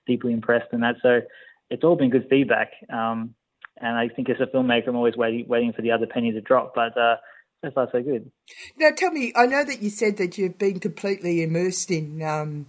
deeply 0.08 0.34
impressed, 0.34 0.70
and 0.72 0.84
that. 0.84 0.96
So 1.02 1.22
it's 1.70 1.84
all 1.84 1.96
been 1.96 2.10
good 2.10 2.28
feedback. 2.30 2.72
Um, 2.92 3.36
and 3.78 3.98
I 3.98 4.10
think 4.10 4.30
as 4.30 4.38
a 4.42 4.46
filmmaker, 4.46 4.90
I'm 4.90 4.96
always 4.96 5.16
waiting 5.16 5.46
waiting 5.48 5.72
for 5.72 5.82
the 5.82 5.92
other 5.92 6.08
penny 6.08 6.32
to 6.32 6.42
drop. 6.42 6.74
But 6.76 6.98
uh, 6.98 7.16
so 7.64 7.72
far, 7.72 7.90
so 7.92 8.02
good. 8.02 8.32
Now, 8.78 8.90
tell 8.96 9.12
me, 9.12 9.34
I 9.36 9.46
know 9.46 9.64
that 9.64 9.82
you 9.82 9.90
said 9.90 10.18
that 10.18 10.38
you've 10.38 10.58
been 10.58 10.80
completely 10.80 11.44
immersed 11.44 11.92
in 11.92 12.22
um, 12.22 12.68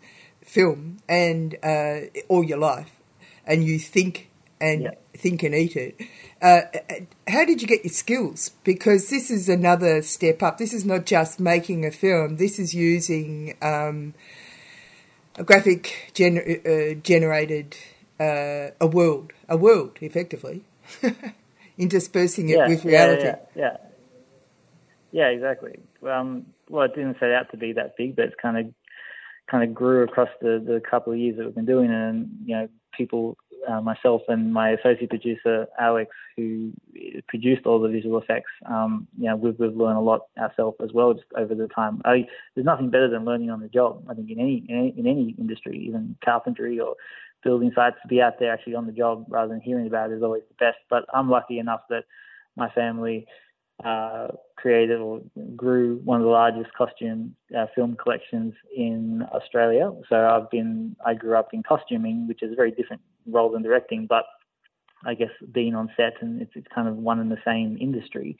film 0.51 0.99
and 1.09 1.57
uh, 1.63 2.01
all 2.29 2.45
your 2.45 2.59
life, 2.59 2.91
and 3.47 3.65
you 3.65 3.79
think 3.79 4.29
and 4.61 4.85
Yeah. 4.85 4.91
think 5.17 5.43
and 5.43 5.55
eat 5.55 5.77
it. 5.77 6.01
Uh, 6.43 6.63
how 7.29 7.45
did 7.45 7.63
you 7.63 7.69
get 7.69 7.85
your 7.85 7.93
skills? 7.93 8.51
Because 8.65 9.09
this 9.11 9.31
is 9.31 9.49
another 9.49 10.03
step 10.03 10.43
up. 10.43 10.59
This 10.59 10.73
is 10.75 10.85
not 10.85 11.07
just 11.07 11.41
making 11.41 11.87
a 11.87 11.91
film. 11.91 12.37
This 12.37 12.59
is 12.59 12.75
using 12.75 13.57
um, 13.63 14.15
a 15.37 15.45
graphic 15.45 16.13
gener- 16.15 16.61
uh, 16.67 16.95
generated 17.03 17.77
uh, 18.19 18.71
a 18.81 18.87
world, 18.87 19.33
a 19.49 19.57
world, 19.57 19.99
effectively, 20.01 20.65
interspersing 21.79 22.49
it 22.49 22.57
yeah, 22.57 22.67
with 22.67 22.85
yeah, 22.85 22.91
reality. 22.91 23.27
Yeah, 23.29 23.37
yeah, 23.57 23.77
yeah, 25.13 25.27
exactly. 25.29 25.81
Um, 26.09 26.47
well, 26.69 26.85
it 26.85 26.95
didn't 26.95 27.19
set 27.21 27.33
out 27.33 27.51
to 27.53 27.57
be 27.57 27.73
that 27.75 27.97
big, 27.97 28.17
but 28.17 28.27
it's 28.27 28.35
kind 28.41 28.59
of 28.59 28.75
kind 29.51 29.65
of 29.65 29.75
grew 29.75 30.05
across 30.05 30.29
the 30.41 30.63
the 30.65 30.81
couple 30.89 31.13
of 31.13 31.19
years 31.19 31.37
that 31.37 31.45
we've 31.45 31.55
been 31.55 31.67
doing 31.67 31.91
it, 31.91 31.95
and 31.95 32.29
you 32.45 32.57
know, 32.57 32.69
people, 32.97 33.37
uh, 33.69 33.81
myself 33.81 34.23
and 34.29 34.53
my 34.53 34.71
associate 34.71 35.11
producer 35.11 35.67
Alex, 35.79 36.11
who 36.37 36.73
produced 37.29 37.67
all 37.67 37.81
the 37.81 37.89
visual 37.89 38.21
effects, 38.21 38.51
um, 38.67 39.09
you 39.19 39.27
know, 39.27 39.37
we've 39.37 39.59
we've 39.59 39.77
learned 39.77 39.99
a 39.99 40.01
lot 40.01 40.23
ourselves 40.39 40.77
as 40.83 40.91
well 40.93 41.15
just 41.15 41.27
over 41.37 41.55
the 41.55 41.69
time. 41.69 42.01
I, 42.05 42.27
there's 42.55 42.65
nothing 42.65 42.91
better 42.91 43.09
than 43.09 43.25
learning 43.25 43.51
on 43.51 43.61
the 43.61 43.69
job. 43.69 44.05
I 44.09 44.15
think 44.15 44.31
in 44.31 44.41
any 44.41 44.65
in 44.69 44.77
any, 44.77 44.95
in 44.97 45.07
any 45.07 45.35
industry, 45.39 45.79
even 45.87 46.17
carpentry 46.25 46.79
or 46.79 46.95
building 47.43 47.73
sites, 47.75 47.97
to 48.03 48.09
be 48.09 48.21
out 48.21 48.39
there 48.39 48.53
actually 48.53 48.75
on 48.75 48.87
the 48.87 48.93
job 48.93 49.25
rather 49.29 49.49
than 49.49 49.61
hearing 49.61 49.87
about 49.87 50.11
it 50.11 50.17
is 50.17 50.23
always 50.23 50.43
the 50.49 50.65
best. 50.65 50.79
But 50.89 51.07
I'm 51.13 51.31
lucky 51.31 51.59
enough 51.59 51.81
that 51.89 52.05
my 52.57 52.69
family 52.71 53.27
uh, 53.85 54.29
created 54.57 55.01
or 55.01 55.21
grew 55.57 56.01
one 56.05 56.21
of 56.21 56.25
the 56.25 56.31
largest 56.31 56.73
costume 56.75 57.35
uh, 57.57 57.67
film 57.75 57.97
collections 57.97 58.55
in 58.77 59.25
Australia. 59.33 59.93
So 60.09 60.17
I've 60.17 60.51
been, 60.51 60.97
I 61.05 61.15
grew 61.15 61.37
up 61.37 61.49
in 61.53 61.63
costuming, 61.63 62.29
which 62.29 62.43
is 62.43 62.53
a 62.53 62.57
very 62.57 62.71
different 62.71 63.03
role 63.27 63.51
than 63.51 63.63
directing, 63.63 64.07
but 64.07 64.25
I 65.05 65.15
guess 65.15 65.31
being 65.53 65.75
on 65.75 65.91
set 65.97 66.15
and 66.21 66.43
it's, 66.43 66.53
it's 66.55 66.67
kind 66.75 66.89
of 66.89 66.97
one 66.97 67.21
and 67.21 67.31
the 67.31 67.39
same 67.45 67.79
industry. 67.81 68.37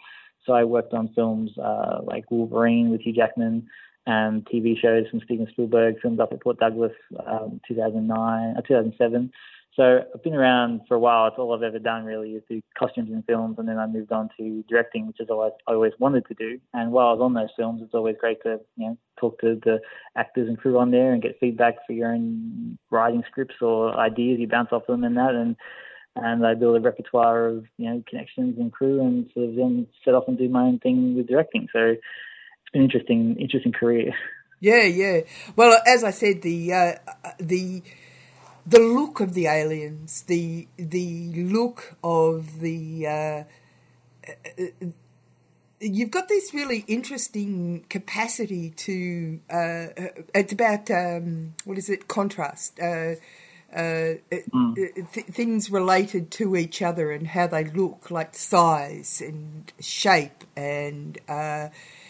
So 0.47 0.53
I 0.53 0.65
worked 0.65 0.93
on 0.93 1.13
films 1.15 1.57
uh, 1.59 2.01
like 2.03 2.31
Wolverine 2.31 2.91
with 2.91 3.01
Hugh 3.01 3.13
Jackman 3.15 3.67
and 4.07 4.45
TV 4.47 4.79
shows 4.79 5.07
from 5.11 5.21
Steven 5.25 5.47
Spielberg, 5.51 6.01
filmed 6.01 6.21
up 6.21 6.33
at 6.33 6.43
Port 6.43 6.59
Douglas, 6.59 6.93
um, 7.27 7.61
2009, 7.69 8.57
uh, 8.57 8.61
2007. 8.63 9.31
So 9.77 10.01
I've 10.13 10.23
been 10.23 10.35
around 10.35 10.81
for 10.89 10.97
a 10.97 10.99
while. 10.99 11.29
It's 11.29 11.37
all 11.39 11.55
I've 11.55 11.63
ever 11.63 11.79
done 11.79 12.05
really 12.05 12.33
is 12.33 12.43
do 12.49 12.61
costumes 12.77 13.11
and 13.13 13.25
films, 13.25 13.57
and 13.59 13.69
then 13.69 13.79
I 13.79 13.87
moved 13.87 14.11
on 14.11 14.29
to 14.37 14.65
directing, 14.69 15.07
which 15.07 15.21
is 15.21 15.29
always 15.31 15.53
I 15.69 15.73
always 15.73 15.93
wanted 15.99 16.27
to 16.27 16.35
do. 16.35 16.61
And 16.75 16.91
while 16.91 17.09
I 17.09 17.13
was 17.13 17.21
on 17.21 17.35
those 17.35 17.51
films, 17.57 17.81
it's 17.83 17.95
always 17.95 18.17
great 18.19 18.43
to 18.43 18.61
you 18.77 18.89
know 18.89 18.99
talk 19.19 19.41
to 19.41 19.61
the 19.63 19.79
actors 20.17 20.49
and 20.49 20.59
crew 20.59 20.79
on 20.79 20.91
there 20.91 21.13
and 21.13 21.23
get 21.23 21.39
feedback 21.39 21.77
for 21.87 21.93
your 21.93 22.13
own 22.13 22.79
writing 22.91 23.23
scripts 23.31 23.57
or 23.61 23.97
ideas. 23.97 24.41
You 24.41 24.49
bounce 24.49 24.71
off 24.73 24.87
them 24.89 25.05
and 25.05 25.17
that, 25.17 25.35
and 25.35 25.55
and 26.17 26.45
I 26.45 26.55
build 26.55 26.77
a 26.77 26.81
repertoire 26.81 27.47
of 27.47 27.65
you 27.79 27.89
know 27.89 28.03
connections 28.09 28.57
and 28.59 28.73
crew, 28.73 29.01
and 29.01 29.31
sort 29.33 29.51
of 29.51 29.55
then 29.55 29.87
set 30.05 30.15
off 30.15 30.25
and 30.27 30.37
do 30.37 30.49
my 30.49 30.63
own 30.63 30.81
thing 30.81 31.17
with 31.17 31.29
directing. 31.29 31.69
So 31.73 31.95
it's 31.95 32.73
been 32.73 32.83
interesting, 32.83 33.37
interesting 33.39 33.73
career. 33.73 34.15
Yeah, 34.63 34.83
yeah. 34.83 35.21
Well, 35.57 35.81
as 35.87 36.05
I 36.05 36.11
said, 36.11 36.43
the 36.43 36.75
uh, 36.75 36.93
the 37.39 37.83
the 38.71 38.79
look 38.79 39.21
of 39.21 39.35
the 39.35 39.47
aliens, 39.47 40.23
the 40.23 40.69
the 40.77 41.33
look 41.35 41.97
of 42.05 42.61
the 42.61 43.07
uh, 43.07 43.45
you've 45.81 46.11
got 46.13 46.29
this 46.29 46.55
really 46.55 46.85
interesting 46.87 47.85
capacity 47.89 48.71
to 48.71 49.41
uh, 49.51 49.87
it's 50.35 50.53
about 50.53 50.91
um, 50.91 51.55
what 51.65 51.79
is 51.79 51.91
it 51.91 52.07
contrast. 52.07 52.79
Uh, 52.81 53.15
uh, 53.75 54.15
th- 54.33 55.27
things 55.31 55.71
related 55.71 56.31
to 56.33 56.57
each 56.57 56.83
other 56.83 57.13
and 57.13 57.29
how 57.29 57.47
they 57.47 57.65
look, 57.65 58.11
like 58.11 58.35
size 58.35 59.21
and 59.21 59.73
shape, 59.81 60.45
and 60.57 61.19
uh, 61.29 61.69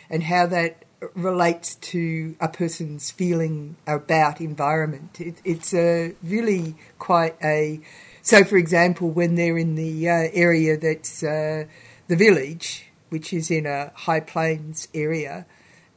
and 0.09 0.23
how 0.23 0.47
that 0.47 0.85
relates 1.15 1.77
to 1.77 2.37
a 2.41 2.49
person's 2.49 3.11
feeling 3.11 3.77
about 3.87 4.41
environment. 4.41 5.21
It, 5.21 5.41
it's 5.45 5.75
a 5.75 6.15
really 6.23 6.77
quite 6.99 7.37
a 7.43 7.81
so. 8.23 8.45
For 8.45 8.57
example, 8.57 9.11
when 9.11 9.35
they're 9.35 9.59
in 9.59 9.75
the 9.75 10.09
uh, 10.09 10.29
area 10.33 10.77
that's 10.77 11.23
uh, 11.23 11.65
the 12.09 12.17
village, 12.17 12.91
which 13.09 13.33
is 13.33 13.51
in 13.51 13.67
a 13.67 13.93
high 13.95 14.21
plains 14.21 14.89
area, 14.95 15.47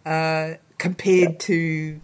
uh, 0.06 0.54
compared 0.78 1.40
to 1.42 2.00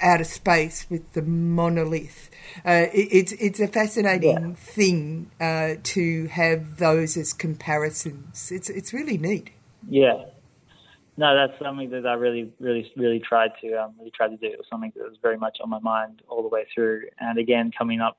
outer 0.00 0.24
space 0.24 0.86
with 0.90 1.12
the 1.12 1.22
monolith. 1.22 2.28
Uh, 2.66 2.86
it, 2.92 3.08
it's 3.10 3.32
it's 3.32 3.60
a 3.60 3.68
fascinating 3.68 4.50
yeah. 4.50 4.54
thing 4.54 5.30
uh, 5.40 5.74
to 5.82 6.26
have 6.26 6.78
those 6.78 7.16
as 7.16 7.32
comparisons. 7.32 8.50
It's 8.50 8.68
it's 8.68 8.92
really 8.92 9.16
neat. 9.16 9.50
Yeah, 9.88 10.24
no, 11.16 11.36
that's 11.36 11.58
something 11.62 11.90
that 11.90 12.06
I 12.06 12.14
really, 12.14 12.50
really, 12.58 12.90
really 12.96 13.20
tried 13.20 13.50
to 13.62 13.74
um, 13.74 13.94
really 13.98 14.12
tried 14.12 14.28
to 14.28 14.36
do. 14.36 14.46
It 14.46 14.58
was 14.58 14.66
something 14.70 14.92
that 14.96 15.04
was 15.04 15.18
very 15.20 15.36
much 15.36 15.58
on 15.62 15.68
my 15.68 15.78
mind 15.80 16.22
all 16.28 16.42
the 16.42 16.48
way 16.48 16.66
through. 16.74 17.02
And 17.20 17.38
again, 17.38 17.70
coming 17.76 18.00
up, 18.00 18.16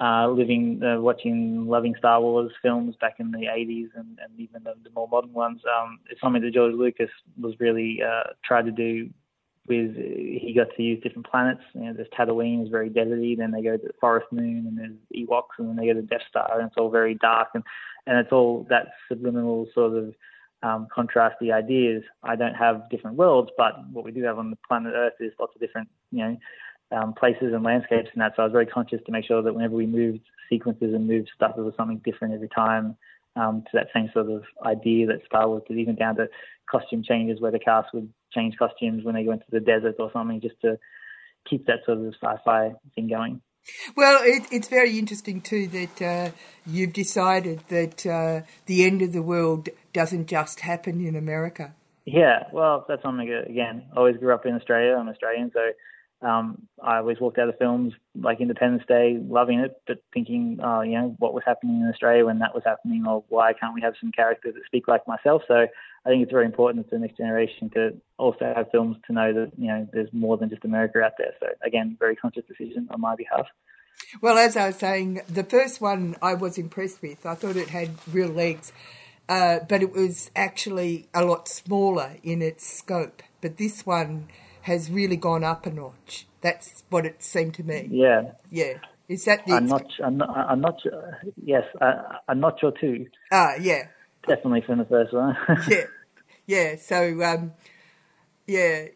uh, 0.00 0.28
living, 0.28 0.80
uh, 0.84 1.00
watching, 1.00 1.66
loving 1.66 1.94
Star 1.98 2.20
Wars 2.20 2.52
films 2.62 2.94
back 3.00 3.16
in 3.18 3.32
the 3.32 3.46
80s 3.46 3.88
and, 3.96 4.18
and 4.22 4.38
even 4.38 4.62
the, 4.62 4.74
the 4.84 4.90
more 4.94 5.08
modern 5.08 5.32
ones, 5.32 5.60
um, 5.76 5.98
it's 6.10 6.20
something 6.20 6.42
that 6.42 6.54
George 6.54 6.74
Lucas 6.74 7.10
was 7.40 7.54
really 7.58 8.00
uh, 8.02 8.30
tried 8.44 8.66
to 8.66 8.72
do. 8.72 9.10
With 9.68 9.94
he 9.94 10.52
got 10.56 10.74
to 10.76 10.82
use 10.82 11.00
different 11.04 11.30
planets. 11.30 11.60
You 11.72 11.82
know, 11.82 11.92
there's 11.92 12.08
Tatooine 12.08 12.64
is 12.64 12.68
very 12.68 12.90
deserty. 12.90 13.38
Then 13.38 13.52
they 13.52 13.62
go 13.62 13.76
to 13.76 13.86
the 13.86 13.92
Forest 14.00 14.26
Moon, 14.32 14.66
and 14.66 14.76
there's 14.76 14.96
Ewoks, 15.14 15.56
and 15.56 15.68
then 15.68 15.76
they 15.76 15.86
go 15.86 15.94
to 15.94 16.02
Death 16.02 16.22
Star, 16.28 16.58
and 16.58 16.66
it's 16.66 16.76
all 16.76 16.90
very 16.90 17.14
dark, 17.14 17.50
and 17.54 17.62
and 18.08 18.18
it's 18.18 18.32
all 18.32 18.66
that 18.70 18.88
subliminal 19.08 19.68
sort 19.72 19.96
of 19.96 20.14
um, 20.62 20.86
contrast 20.94 21.36
the 21.40 21.52
ideas. 21.52 22.02
I 22.22 22.36
don't 22.36 22.54
have 22.54 22.88
different 22.90 23.16
worlds, 23.16 23.50
but 23.56 23.72
what 23.90 24.04
we 24.04 24.12
do 24.12 24.22
have 24.22 24.38
on 24.38 24.50
the 24.50 24.58
planet 24.66 24.92
Earth 24.94 25.14
is 25.20 25.32
lots 25.38 25.54
of 25.54 25.60
different, 25.60 25.88
you 26.10 26.18
know, 26.18 26.36
um, 26.92 27.14
places 27.14 27.52
and 27.54 27.64
landscapes 27.64 28.10
and 28.12 28.20
that. 28.20 28.34
So 28.36 28.42
I 28.42 28.46
was 28.46 28.52
very 28.52 28.66
conscious 28.66 29.00
to 29.06 29.12
make 29.12 29.24
sure 29.24 29.42
that 29.42 29.54
whenever 29.54 29.74
we 29.74 29.86
moved 29.86 30.20
sequences 30.48 30.94
and 30.94 31.08
moved 31.08 31.30
stuff, 31.34 31.52
there 31.54 31.64
was 31.64 31.74
something 31.76 32.00
different 32.04 32.34
every 32.34 32.48
time 32.48 32.96
um, 33.36 33.62
to 33.62 33.70
that 33.74 33.88
same 33.94 34.10
sort 34.12 34.30
of 34.30 34.44
idea 34.64 35.06
that 35.06 35.24
Star 35.26 35.48
Wars 35.48 35.62
did, 35.66 35.78
even 35.78 35.96
down 35.96 36.16
to 36.16 36.28
costume 36.70 37.02
changes 37.02 37.40
where 37.40 37.50
the 37.50 37.58
cast 37.58 37.92
would 37.94 38.12
change 38.32 38.56
costumes 38.56 39.04
when 39.04 39.14
they 39.14 39.24
go 39.24 39.32
into 39.32 39.44
the 39.50 39.60
desert 39.60 39.96
or 39.98 40.10
something, 40.12 40.40
just 40.40 40.60
to 40.60 40.78
keep 41.48 41.66
that 41.66 41.80
sort 41.86 41.98
of 41.98 42.14
sci-fi 42.22 42.72
thing 42.94 43.08
going. 43.08 43.40
Well, 43.96 44.20
it, 44.22 44.44
it's 44.50 44.68
very 44.68 44.98
interesting 44.98 45.40
too 45.40 45.68
that 45.68 46.02
uh, 46.02 46.30
you've 46.66 46.92
decided 46.92 47.60
that 47.68 48.06
uh, 48.06 48.42
the 48.66 48.84
end 48.84 49.02
of 49.02 49.12
the 49.12 49.22
world 49.22 49.68
doesn't 49.92 50.26
just 50.26 50.60
happen 50.60 51.04
in 51.06 51.16
America. 51.16 51.74
Yeah, 52.04 52.44
well, 52.52 52.84
that's 52.88 53.02
something 53.02 53.30
again. 53.30 53.84
Always 53.96 54.16
grew 54.16 54.34
up 54.34 54.44
in 54.44 54.54
Australia. 54.54 54.96
I'm 54.96 55.08
Australian, 55.08 55.52
so 55.52 55.70
um, 56.22 56.68
I 56.82 56.98
always 56.98 57.18
walked 57.20 57.38
out 57.38 57.48
of 57.48 57.58
films 57.58 57.92
like 58.14 58.40
Independence 58.40 58.84
Day, 58.86 59.18
loving 59.20 59.58
it, 59.58 59.80
but 59.86 59.98
thinking, 60.14 60.58
uh, 60.62 60.82
you 60.82 60.92
know, 60.92 61.16
what 61.18 61.34
was 61.34 61.42
happening 61.44 61.80
in 61.80 61.88
Australia 61.88 62.24
when 62.26 62.38
that 62.38 62.54
was 62.54 62.62
happening, 62.64 63.04
or 63.06 63.24
why 63.28 63.52
can't 63.52 63.74
we 63.74 63.80
have 63.80 63.94
some 64.00 64.12
characters 64.12 64.54
that 64.54 64.64
speak 64.66 64.86
like 64.86 65.06
myself? 65.08 65.42
So 65.48 65.54
I 65.54 66.08
think 66.08 66.22
it's 66.22 66.32
very 66.32 66.46
important 66.46 66.88
to 66.88 66.96
the 66.96 67.00
next 67.00 67.16
generation 67.16 67.70
to 67.70 68.00
also 68.18 68.52
have 68.54 68.70
films 68.70 68.96
to 69.06 69.12
know 69.12 69.32
that 69.32 69.52
you 69.58 69.66
know 69.66 69.88
there's 69.92 70.12
more 70.12 70.36
than 70.36 70.48
just 70.48 70.64
America 70.64 71.00
out 71.00 71.12
there. 71.18 71.32
So 71.40 71.48
again, 71.64 71.96
very 71.98 72.14
conscious 72.14 72.44
decision 72.46 72.88
on 72.90 73.00
my 73.00 73.16
behalf. 73.16 73.46
Well, 74.20 74.38
as 74.38 74.56
I 74.56 74.68
was 74.68 74.76
saying, 74.76 75.22
the 75.28 75.44
first 75.44 75.80
one 75.80 76.16
I 76.22 76.34
was 76.34 76.58
impressed 76.58 77.02
with. 77.02 77.26
I 77.26 77.34
thought 77.34 77.56
it 77.56 77.68
had 77.68 77.90
real 78.12 78.28
legs, 78.28 78.72
uh, 79.28 79.60
but 79.68 79.82
it 79.82 79.92
was 79.92 80.30
actually 80.36 81.08
a 81.14 81.24
lot 81.24 81.48
smaller 81.48 82.16
in 82.22 82.42
its 82.42 82.66
scope. 82.66 83.22
But 83.40 83.56
this 83.56 83.84
one 83.84 84.28
has 84.62 84.90
really 84.90 85.16
gone 85.16 85.44
up 85.44 85.66
a 85.66 85.70
notch. 85.70 86.26
That's 86.40 86.84
what 86.90 87.06
it 87.06 87.22
seemed 87.22 87.54
to 87.54 87.62
me. 87.62 87.88
Yeah. 87.90 88.32
Yeah. 88.50 88.74
Is 89.08 89.24
that 89.26 89.46
the? 89.46 89.52
I'm 89.54 89.66
not. 89.66 89.86
I'm 90.02 90.16
not. 90.16 90.30
I'm 90.30 90.60
not. 90.60 90.80
Sure. 90.82 91.18
Yes, 91.44 91.64
I, 91.80 92.18
I'm 92.28 92.40
not 92.40 92.58
sure 92.60 92.72
too. 92.80 93.06
Ah, 93.30 93.54
yeah. 93.60 93.88
Definitely 94.26 94.62
from 94.62 94.78
the 94.78 94.84
first 94.84 95.12
one. 95.12 95.36
yeah, 95.68 95.84
yeah. 96.46 96.76
So, 96.76 97.22
um, 97.22 97.52
yeah, 98.46 98.86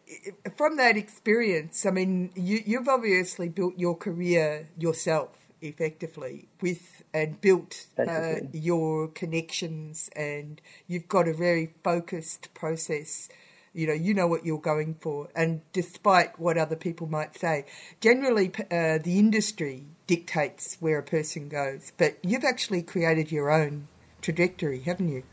from 0.55 0.77
that 0.77 0.97
experience, 0.97 1.85
I 1.85 1.91
mean, 1.91 2.31
you, 2.35 2.61
you've 2.65 2.87
obviously 2.87 3.49
built 3.49 3.77
your 3.77 3.95
career 3.95 4.69
yourself 4.77 5.29
effectively 5.61 6.47
with 6.61 7.03
and 7.13 7.39
built 7.41 7.87
uh, 7.99 8.35
your 8.53 9.09
connections, 9.09 10.09
and 10.15 10.61
you've 10.87 11.07
got 11.07 11.27
a 11.27 11.33
very 11.33 11.73
focused 11.83 12.53
process 12.53 13.29
you 13.77 13.85
know, 13.85 13.93
you 13.93 14.13
know 14.13 14.27
what 14.27 14.43
you're 14.43 14.59
going 14.59 14.95
for. 14.95 15.29
And 15.35 15.61
despite 15.71 16.39
what 16.39 16.57
other 16.57 16.75
people 16.75 17.05
might 17.05 17.37
say, 17.37 17.65
generally 18.01 18.51
uh, 18.71 18.97
the 18.97 19.19
industry 19.19 19.85
dictates 20.07 20.77
where 20.79 20.97
a 20.97 21.03
person 21.03 21.47
goes. 21.47 21.91
But 21.97 22.17
you've 22.23 22.43
actually 22.43 22.81
created 22.81 23.31
your 23.31 23.51
own 23.51 23.87
trajectory, 24.21 24.81
haven't 24.81 25.09
you? 25.09 25.23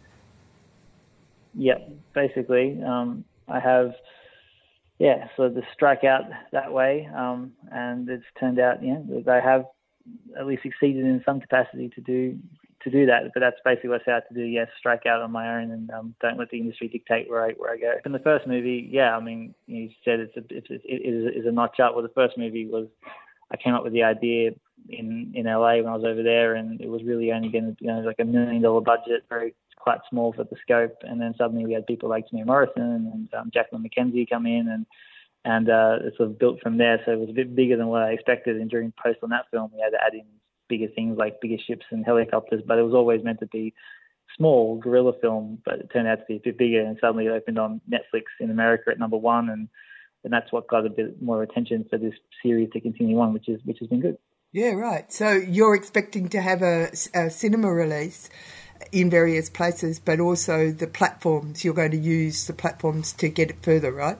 Yeah, 1.54 1.78
basically. 2.14 2.78
Um, 2.86 3.24
I 3.48 3.60
have, 3.60 3.92
yeah, 4.98 5.28
so 5.38 5.48
the 5.48 5.62
strike 5.72 6.04
out 6.04 6.24
that 6.52 6.70
way. 6.70 7.08
Um, 7.16 7.52
and 7.72 8.06
it's 8.10 8.24
turned 8.38 8.60
out, 8.60 8.84
yeah, 8.84 8.98
that 9.08 9.28
I 9.28 9.40
have 9.40 9.64
at 10.38 10.46
least 10.46 10.64
succeeded 10.64 11.06
in 11.06 11.22
some 11.24 11.40
capacity 11.40 11.88
to 11.94 12.00
do 12.02 12.38
to 12.84 12.90
do 12.90 13.06
that. 13.06 13.30
But 13.32 13.40
that's 13.40 13.56
basically 13.64 13.90
what 13.90 14.02
I 14.02 14.04
set 14.04 14.14
out 14.14 14.22
to 14.28 14.34
do. 14.34 14.42
Yes, 14.42 14.68
strike 14.78 15.06
out 15.06 15.22
on 15.22 15.32
my 15.32 15.56
own 15.56 15.70
and 15.70 15.90
um, 15.90 16.14
don't 16.20 16.38
let 16.38 16.50
the 16.50 16.58
industry 16.58 16.88
dictate 16.88 17.28
where 17.28 17.44
I 17.44 17.52
where 17.52 17.72
I 17.72 17.78
go. 17.78 17.94
In 18.04 18.12
the 18.12 18.18
first 18.18 18.46
movie, 18.46 18.88
yeah, 18.90 19.16
I 19.16 19.20
mean, 19.20 19.54
you 19.66 19.90
said 20.04 20.20
it's 20.20 20.36
a 20.36 20.42
it's, 20.50 20.66
it 20.70 21.36
is 21.36 21.46
a 21.46 21.52
notch 21.52 21.80
up. 21.80 21.94
Well, 21.94 22.02
the 22.02 22.08
first 22.14 22.38
movie 22.38 22.66
was 22.66 22.86
I 23.50 23.56
came 23.56 23.74
up 23.74 23.84
with 23.84 23.92
the 23.92 24.02
idea 24.02 24.52
in 24.88 25.32
in 25.34 25.46
LA 25.46 25.76
when 25.76 25.88
I 25.88 25.96
was 25.96 26.04
over 26.04 26.22
there, 26.22 26.54
and 26.54 26.80
it 26.80 26.88
was 26.88 27.02
really 27.04 27.32
only 27.32 27.48
going 27.48 27.74
to 27.74 27.84
you 27.84 27.88
know 27.88 28.00
like 28.00 28.20
a 28.20 28.24
million 28.24 28.62
dollar 28.62 28.80
budget, 28.80 29.24
very 29.28 29.54
quite 29.76 30.00
small 30.08 30.32
for 30.32 30.44
the 30.44 30.56
scope. 30.62 30.96
And 31.02 31.20
then 31.20 31.34
suddenly 31.36 31.66
we 31.66 31.74
had 31.74 31.86
people 31.86 32.08
like 32.08 32.24
Temuera 32.28 32.46
Morrison 32.46 33.10
and 33.12 33.28
um, 33.34 33.50
Jacqueline 33.52 33.84
McKenzie 33.84 34.28
come 34.28 34.46
in 34.46 34.68
and 34.68 34.86
and 35.44 35.68
uh, 35.68 35.98
it 36.00 36.14
sort 36.16 36.30
of 36.30 36.38
built 36.38 36.60
from 36.60 36.78
there. 36.78 37.00
So 37.04 37.12
it 37.12 37.20
was 37.20 37.28
a 37.28 37.34
bit 37.34 37.54
bigger 37.54 37.76
than 37.76 37.88
what 37.88 38.02
I 38.02 38.12
expected. 38.12 38.56
And 38.56 38.70
during 38.70 38.92
post 39.02 39.18
on 39.22 39.28
that 39.30 39.44
film, 39.50 39.70
we 39.74 39.80
had 39.80 39.90
to 39.90 40.02
add 40.02 40.14
in 40.14 40.24
bigger 40.68 40.88
things 40.94 41.16
like 41.18 41.40
bigger 41.40 41.58
ships 41.64 41.86
and 41.90 42.04
helicopters, 42.04 42.62
but 42.66 42.78
it 42.78 42.82
was 42.82 42.94
always 42.94 43.22
meant 43.22 43.40
to 43.40 43.46
be 43.46 43.74
small 44.36 44.76
guerrilla 44.76 45.12
film, 45.20 45.58
but 45.64 45.74
it 45.74 45.90
turned 45.92 46.08
out 46.08 46.18
to 46.18 46.24
be 46.26 46.36
a 46.36 46.40
bit 46.40 46.58
bigger 46.58 46.80
and 46.80 46.98
suddenly 47.00 47.26
it 47.26 47.30
opened 47.30 47.58
on 47.58 47.80
Netflix 47.90 48.24
in 48.40 48.50
America 48.50 48.90
at 48.90 48.98
number 48.98 49.16
one 49.16 49.48
and 49.48 49.68
and 50.24 50.32
that's 50.32 50.50
what 50.50 50.66
got 50.66 50.86
a 50.86 50.90
bit 50.90 51.20
more 51.20 51.42
attention 51.42 51.84
for 51.88 51.98
this 51.98 52.14
series 52.42 52.70
to 52.72 52.80
continue 52.80 53.20
on, 53.20 53.34
which 53.34 53.48
is 53.48 53.60
which 53.64 53.78
has 53.80 53.88
been 53.88 54.00
good. 54.00 54.16
Yeah, 54.52 54.70
right. 54.70 55.12
So 55.12 55.32
you're 55.32 55.74
expecting 55.74 56.28
to 56.30 56.40
have 56.40 56.62
a, 56.62 56.90
a 57.12 57.28
cinema 57.28 57.72
release 57.72 58.30
in 58.92 59.10
various 59.10 59.50
places, 59.50 59.98
but 60.00 60.20
also 60.20 60.70
the 60.70 60.86
platforms. 60.86 61.64
You're 61.64 61.74
going 61.74 61.90
to 61.90 61.98
use 61.98 62.46
the 62.46 62.52
platforms 62.52 63.12
to 63.14 63.28
get 63.28 63.50
it 63.50 63.62
further, 63.62 63.92
right? 63.92 64.18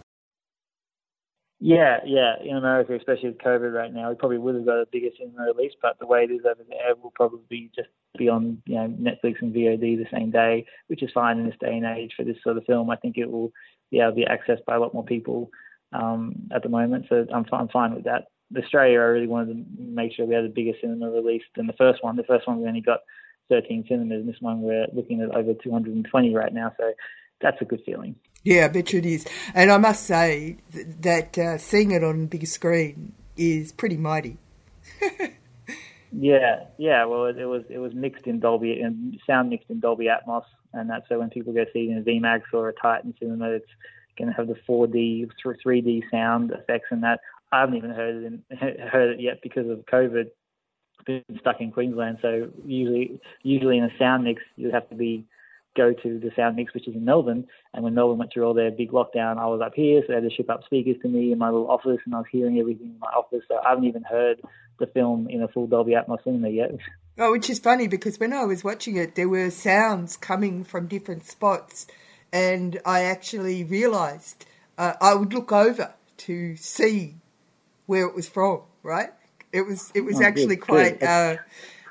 Yeah, 1.67 2.01
yeah. 2.05 2.35
In 2.45 2.59
America, 2.59 2.95
especially 2.95 3.31
with 3.31 3.39
COVID 3.39 3.73
right 3.73 3.91
now, 3.91 4.11
we 4.11 4.17
probably 4.17 4.37
would 4.37 4.55
have 4.55 4.67
got 4.67 4.83
a 4.83 4.87
bigger 4.93 5.09
cinema 5.19 5.47
release, 5.47 5.73
but 5.81 5.99
the 5.99 6.07
way 6.07 6.25
it 6.25 6.31
is 6.31 6.43
over 6.45 6.61
there, 6.69 6.95
will 7.03 7.11
probably 7.13 7.41
be 7.49 7.71
just 7.75 7.89
be 8.19 8.29
on 8.29 8.61
you 8.67 8.75
know 8.75 8.89
Netflix 8.89 9.41
and 9.41 9.55
VOD 9.55 9.97
the 9.97 10.05
same 10.13 10.31
day, 10.31 10.67
which 10.89 11.03
is 11.03 11.11
fine 11.15 11.39
in 11.39 11.47
this 11.47 11.57
day 11.59 11.75
and 11.75 11.87
age 11.87 12.13
for 12.15 12.23
this 12.23 12.37
sort 12.45 12.59
of 12.59 12.67
film. 12.67 12.91
I 12.91 12.97
think 12.97 13.17
it 13.17 13.31
will 13.31 13.51
be 13.91 14.01
able 14.01 14.11
to 14.11 14.17
be 14.17 14.27
accessed 14.27 14.67
by 14.67 14.75
a 14.75 14.79
lot 14.79 14.93
more 14.93 15.07
people 15.07 15.49
um, 15.95 16.35
at 16.55 16.63
the 16.63 16.69
moment, 16.69 17.07
so 17.09 17.25
I'm, 17.33 17.47
I'm 17.51 17.69
fine 17.69 17.95
with 17.95 18.05
that. 18.05 18.27
Australia, 18.55 18.99
I 18.99 19.05
really 19.05 19.27
wanted 19.27 19.55
to 19.55 19.83
make 19.83 20.13
sure 20.13 20.27
we 20.27 20.35
had 20.35 20.45
a 20.45 20.51
bigger 20.51 20.77
cinema 20.83 21.11
release 21.11 21.45
than 21.57 21.67
the 21.67 21.73
first 21.73 22.05
one. 22.05 22.17
The 22.17 22.25
first 22.25 22.47
one 22.47 22.61
we 22.61 22.69
only 22.69 22.83
got 22.83 23.01
13 23.49 23.87
cinemas, 23.89 24.21
and 24.21 24.29
this 24.29 24.43
one 24.43 24.61
we're 24.61 24.87
looking 24.93 25.23
at 25.23 25.35
over 25.35 25.55
220 25.55 26.35
right 26.35 26.53
now, 26.53 26.75
so 26.77 26.93
that's 27.41 27.63
a 27.63 27.65
good 27.65 27.81
feeling. 27.87 28.17
Yeah, 28.45 28.67
I 28.67 28.69
bet 28.69 28.93
you 28.93 28.99
it 28.99 29.07
is. 29.07 29.27
And 29.55 29.73
I 29.73 29.79
must 29.79 30.05
say 30.05 30.59
that 31.01 31.39
uh, 31.39 31.57
seeing 31.57 31.93
it 31.93 32.05
on 32.05 32.27
big 32.27 32.47
screen 32.47 33.15
is 33.39 33.73
pretty 33.73 33.97
mighty. 33.97 34.37
yeah, 36.13 36.65
yeah. 36.77 37.07
Well, 37.07 37.25
it, 37.25 37.39
it, 37.39 37.47
was 37.47 37.63
it 37.71 37.79
was 37.79 37.95
mixed 37.95 38.27
in 38.27 38.41
Dolby 38.41 38.81
and 38.81 39.19
sound 39.27 39.49
mixed 39.49 39.71
in 39.71 39.81
Dolby 39.81 40.07
Atmos, 40.07 40.45
and 40.75 40.91
that's 40.91 41.09
so 41.09 41.19
when 41.19 41.31
people 41.31 41.55
go 41.55 41.65
see 41.73 41.91
it 41.91 41.91
in 41.91 41.99
a 41.99 42.03
VMAX 42.03 42.43
or 42.53 42.69
a 42.69 42.75
Titan 42.75 43.15
cinema, 43.19 43.51
it's 43.51 43.67
going 44.19 44.29
to 44.29 44.35
have 44.35 44.47
the 44.47 44.57
4D, 44.69 45.29
3D 45.45 46.03
sound 46.11 46.51
effects 46.51 46.89
and 46.91 47.03
that. 47.03 47.21
I 47.51 47.61
haven't 47.61 47.77
even 47.77 47.91
heard 47.91 48.17
it 48.17 48.27
in, 48.27 48.43
heard 48.89 49.15
it 49.15 49.21
yet 49.21 49.41
because 49.43 49.71
of 49.71 49.87
COVID. 49.87 50.31
Been 51.07 51.23
stuck 51.41 51.61
in 51.61 51.71
Queensland, 51.71 52.19
so 52.23 52.51
usually 52.65 53.21
usually 53.43 53.79
in 53.79 53.85
a 53.85 53.99
sound 53.99 54.25
mix 54.25 54.43
you 54.57 54.71
have 54.71 54.89
to 54.89 54.95
be 54.95 55.27
go 55.77 55.93
to 55.93 56.19
the 56.19 56.31
Sound 56.37 56.57
Mix, 56.57 56.73
which 56.75 56.87
is 56.89 56.95
in 56.95 57.05
Melbourne. 57.05 57.47
And 57.73 57.83
when 57.85 57.95
Melbourne 57.95 58.19
went 58.19 58.33
through 58.33 58.45
all 58.45 58.55
their 58.55 58.71
big 58.71 58.91
lockdown, 58.93 59.39
I 59.39 59.47
was 59.47 59.61
up 59.65 59.75
here, 59.75 60.01
so 60.03 60.09
they 60.09 60.15
had 60.15 60.23
to 60.29 60.31
ship 60.35 60.49
up 60.51 60.65
speakers 60.65 60.97
to 61.03 61.09
me 61.09 61.33
in 61.33 61.39
my 61.39 61.51
little 61.51 61.71
office, 61.71 61.99
and 62.05 62.15
I 62.15 62.19
was 62.19 62.27
hearing 62.31 62.59
everything 62.59 62.87
in 62.89 62.99
my 62.99 63.09
office. 63.09 63.43
So 63.49 63.59
I 63.65 63.71
haven't 63.71 63.85
even 63.85 64.03
heard 64.03 64.41
the 64.79 64.87
film 64.87 65.29
in 65.29 65.43
a 65.43 65.49
full 65.49 65.67
Dolby 65.67 65.93
Atmos 65.93 66.23
cinema 66.25 66.49
yet. 66.49 66.71
Oh, 67.19 67.31
which 67.33 67.49
is 67.49 67.61
funny 67.61 67.87
because 67.87 68.19
when 68.19 68.33
I 68.33 68.45
was 68.45 68.65
watching 68.65 68.97
it, 68.97 69.15
there 69.15 69.29
were 69.29 69.51
sounds 69.51 70.17
coming 70.17 70.65
from 70.65 70.87
different 70.89 71.25
spots, 71.27 71.87
and 72.33 72.81
I 72.85 73.03
actually 73.03 73.63
realised 73.63 74.47
uh, 74.79 74.95
I 75.01 75.15
would 75.15 75.33
look 75.33 75.53
over 75.53 75.95
to 76.17 76.57
see 76.57 77.15
where 77.87 78.07
it 78.07 78.15
was 78.15 78.29
from. 78.29 78.63
Right? 78.83 79.11
It 79.53 79.63
was 79.63 79.93
it 79.95 80.01
was 80.01 80.21
Oh, 80.21 80.25
actually 80.25 80.57
good. 80.57 80.61
quite. 80.67 81.03
Uh, 81.03 81.37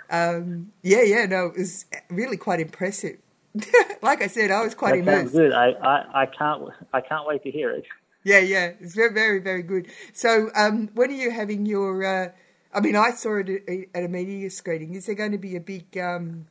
um, 0.09 0.71
yeah, 0.83 1.01
yeah, 1.01 1.25
no, 1.25 1.47
it 1.47 1.57
was 1.57 1.85
really 2.09 2.37
quite 2.37 2.59
impressive. 2.59 3.17
like 4.01 4.21
I 4.21 4.27
said, 4.27 4.51
I 4.51 4.63
was 4.63 4.73
quite 4.75 4.93
that 4.93 4.99
immersed. 4.99 5.33
good. 5.33 5.53
I, 5.53 5.69
I, 5.71 6.23
I 6.23 6.25
can't 6.25 6.63
I 6.93 7.01
can't 7.01 7.27
wait 7.27 7.43
to 7.43 7.51
hear 7.51 7.71
it. 7.71 7.85
Yeah, 8.23 8.39
yeah, 8.39 8.71
it's 8.79 8.95
very, 8.95 9.13
very, 9.13 9.39
very 9.39 9.63
good. 9.63 9.87
So, 10.13 10.49
um, 10.55 10.89
when 10.93 11.09
are 11.09 11.13
you 11.13 11.29
having 11.31 11.65
your? 11.65 12.05
Uh, 12.05 12.29
I 12.73 12.79
mean, 12.79 12.95
I 12.95 13.11
saw 13.11 13.37
it 13.37 13.49
at- 13.49 13.85
at 13.93 14.03
a 14.03 14.07
media 14.07 14.49
screening. 14.49 14.95
Is 14.95 15.05
there 15.05 15.15
going 15.15 15.33
to 15.33 15.37
be 15.37 15.55
a 15.55 15.59
big, 15.59 15.95
um, 15.97 16.47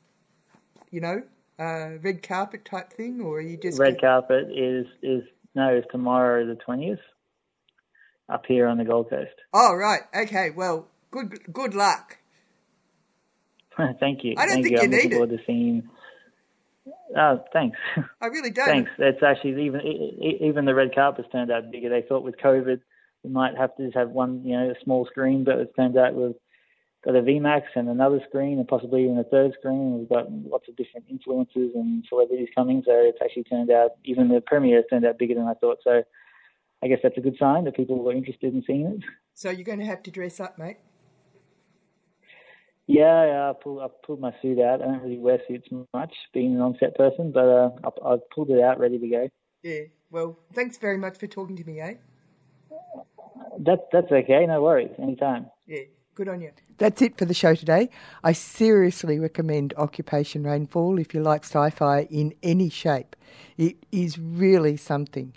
you 0.91 1.01
know, 1.01 1.23
uh, 1.59 1.99
red 2.03 2.23
carpet 2.23 2.65
type 2.65 2.93
thing, 2.93 3.21
or 3.21 3.39
are 3.39 3.41
you 3.41 3.57
just 3.57 3.79
Red 3.81 4.01
carpet 4.01 4.49
is 4.55 4.87
is 5.03 5.23
no 5.55 5.77
is 5.77 5.85
tomorrow 5.91 6.47
the 6.47 6.55
twentieth 6.57 7.01
up 8.29 8.45
here 8.47 8.67
on 8.69 8.79
the 8.79 8.85
Gold 8.85 9.11
Coast. 9.11 9.31
Oh, 9.53 9.75
right. 9.75 10.03
Okay. 10.15 10.51
Well, 10.51 10.87
good, 11.11 11.53
good 11.53 11.75
luck. 11.75 12.19
Thank 14.01 14.25
you. 14.25 14.35
I 14.37 14.47
don't 14.47 14.63
Thank 14.63 14.65
think 14.65 14.73
you. 14.73 14.79
you 14.79 14.85
I'm 14.85 14.91
need 14.91 14.97
looking 14.97 15.11
it. 15.13 15.15
forward 15.15 15.31
to 15.31 15.39
seeing. 15.47 15.89
Oh, 17.17 17.45
thanks. 17.53 17.79
I 18.21 18.27
really 18.27 18.51
don't. 18.53 18.67
thanks. 18.67 18.91
It's 18.99 19.23
actually 19.23 19.65
even 19.67 19.81
even 20.41 20.65
the 20.65 20.75
red 20.75 20.95
carpets 20.95 21.29
turned 21.31 21.51
out 21.51 21.71
bigger. 21.71 21.89
They 21.89 22.07
thought 22.07 22.25
with 22.25 22.37
COVID 22.39 22.81
we 23.23 23.31
might 23.31 23.57
have 23.57 23.77
to 23.77 23.85
just 23.85 23.97
have 23.97 24.11
one, 24.11 24.43
you 24.45 24.57
know, 24.57 24.71
a 24.71 24.85
small 24.85 25.07
screen, 25.07 25.45
but 25.45 25.59
it 25.59 25.73
turned 25.77 25.97
out 25.97 26.15
we've 26.15 26.35
got 27.05 27.17
a 27.17 27.23
VMAX 27.23 27.63
and 27.75 27.89
another 27.89 28.21
screen 28.29 28.59
and 28.59 28.67
possibly 28.67 29.05
even 29.05 29.19
a 29.19 29.25
third 29.25 29.53
screen. 29.59 29.99
We've 29.99 30.09
got 30.09 30.31
lots 30.31 30.69
of 30.69 30.77
different 30.77 31.07
influences 31.09 31.71
and 31.75 32.05
celebrities 32.09 32.49
coming, 32.55 32.83
so 32.85 32.93
it's 32.93 33.19
actually 33.23 33.45
turned 33.45 33.71
out 33.71 33.93
even 34.05 34.29
the 34.29 34.41
premiere 34.41 34.83
turned 34.89 35.07
out 35.07 35.19
bigger 35.19 35.35
than 35.35 35.47
I 35.47 35.55
thought. 35.55 35.79
So 35.85 36.03
I 36.83 36.89
guess 36.89 36.99
that's 37.03 37.17
a 37.17 37.21
good 37.21 37.37
sign 37.39 37.65
that 37.65 37.77
people 37.77 38.03
were 38.03 38.13
interested 38.13 38.55
in 38.55 38.63
seeing 38.67 38.87
it. 38.87 39.05
So 39.35 39.51
you're 39.51 39.65
going 39.65 39.79
to 39.79 39.87
have 39.87 40.03
to 40.05 40.11
dress 40.11 40.41
up, 40.41 40.59
mate. 40.59 40.79
Yeah, 42.87 43.27
yeah 43.27 43.51
I 43.51 43.53
pulled 43.53 43.81
I 43.81 43.87
pulled 44.05 44.21
my 44.21 44.35
suit 44.43 44.59
out. 44.59 44.83
I 44.83 44.87
don't 44.87 45.03
really 45.03 45.19
wear 45.19 45.39
suits 45.47 45.69
much, 45.95 46.15
being 46.35 46.55
an 46.55 46.61
on-set 46.61 46.95
person, 46.97 47.33
but 47.33 47.45
uh, 47.45 47.71
I, 47.85 48.15
I 48.15 48.17
pulled 48.35 48.51
it 48.51 48.61
out, 48.61 48.79
ready 48.79 48.99
to 48.99 49.09
go. 49.09 49.29
Yeah. 49.63 49.83
Well, 50.11 50.39
thanks 50.53 50.77
very 50.79 50.99
much 50.99 51.17
for 51.17 51.27
talking 51.27 51.57
to 51.57 51.65
me, 51.65 51.81
eh? 51.81 51.95
That 53.61 53.89
that's 53.93 54.11
okay, 54.11 54.47
no 54.47 54.63
worries, 54.63 54.91
anytime. 54.99 55.47
Yeah. 55.67 55.85
Good 56.15 56.29
on 56.29 56.43
you. 56.43 56.51
That's 56.77 57.01
it 57.01 57.17
for 57.17 57.25
the 57.25 57.33
show 57.33 57.55
today. 57.55 57.89
I 58.23 58.33
seriously 58.33 59.19
recommend 59.19 59.73
Occupation 59.79 60.45
Rainfall 60.45 60.99
if 60.99 61.15
you 61.15 61.23
like 61.23 61.45
sci 61.45 61.71
fi 61.71 62.03
in 62.11 62.35
any 62.43 62.69
shape. 62.69 63.17
It 63.57 63.77
is 63.91 64.19
really 64.19 64.77
something. 64.77 65.33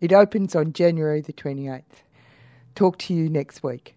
It 0.00 0.12
opens 0.12 0.54
on 0.54 0.74
January 0.74 1.22
the 1.22 1.32
28th. 1.32 1.82
Talk 2.76 2.98
to 2.98 3.14
you 3.14 3.28
next 3.28 3.64
week. 3.64 3.96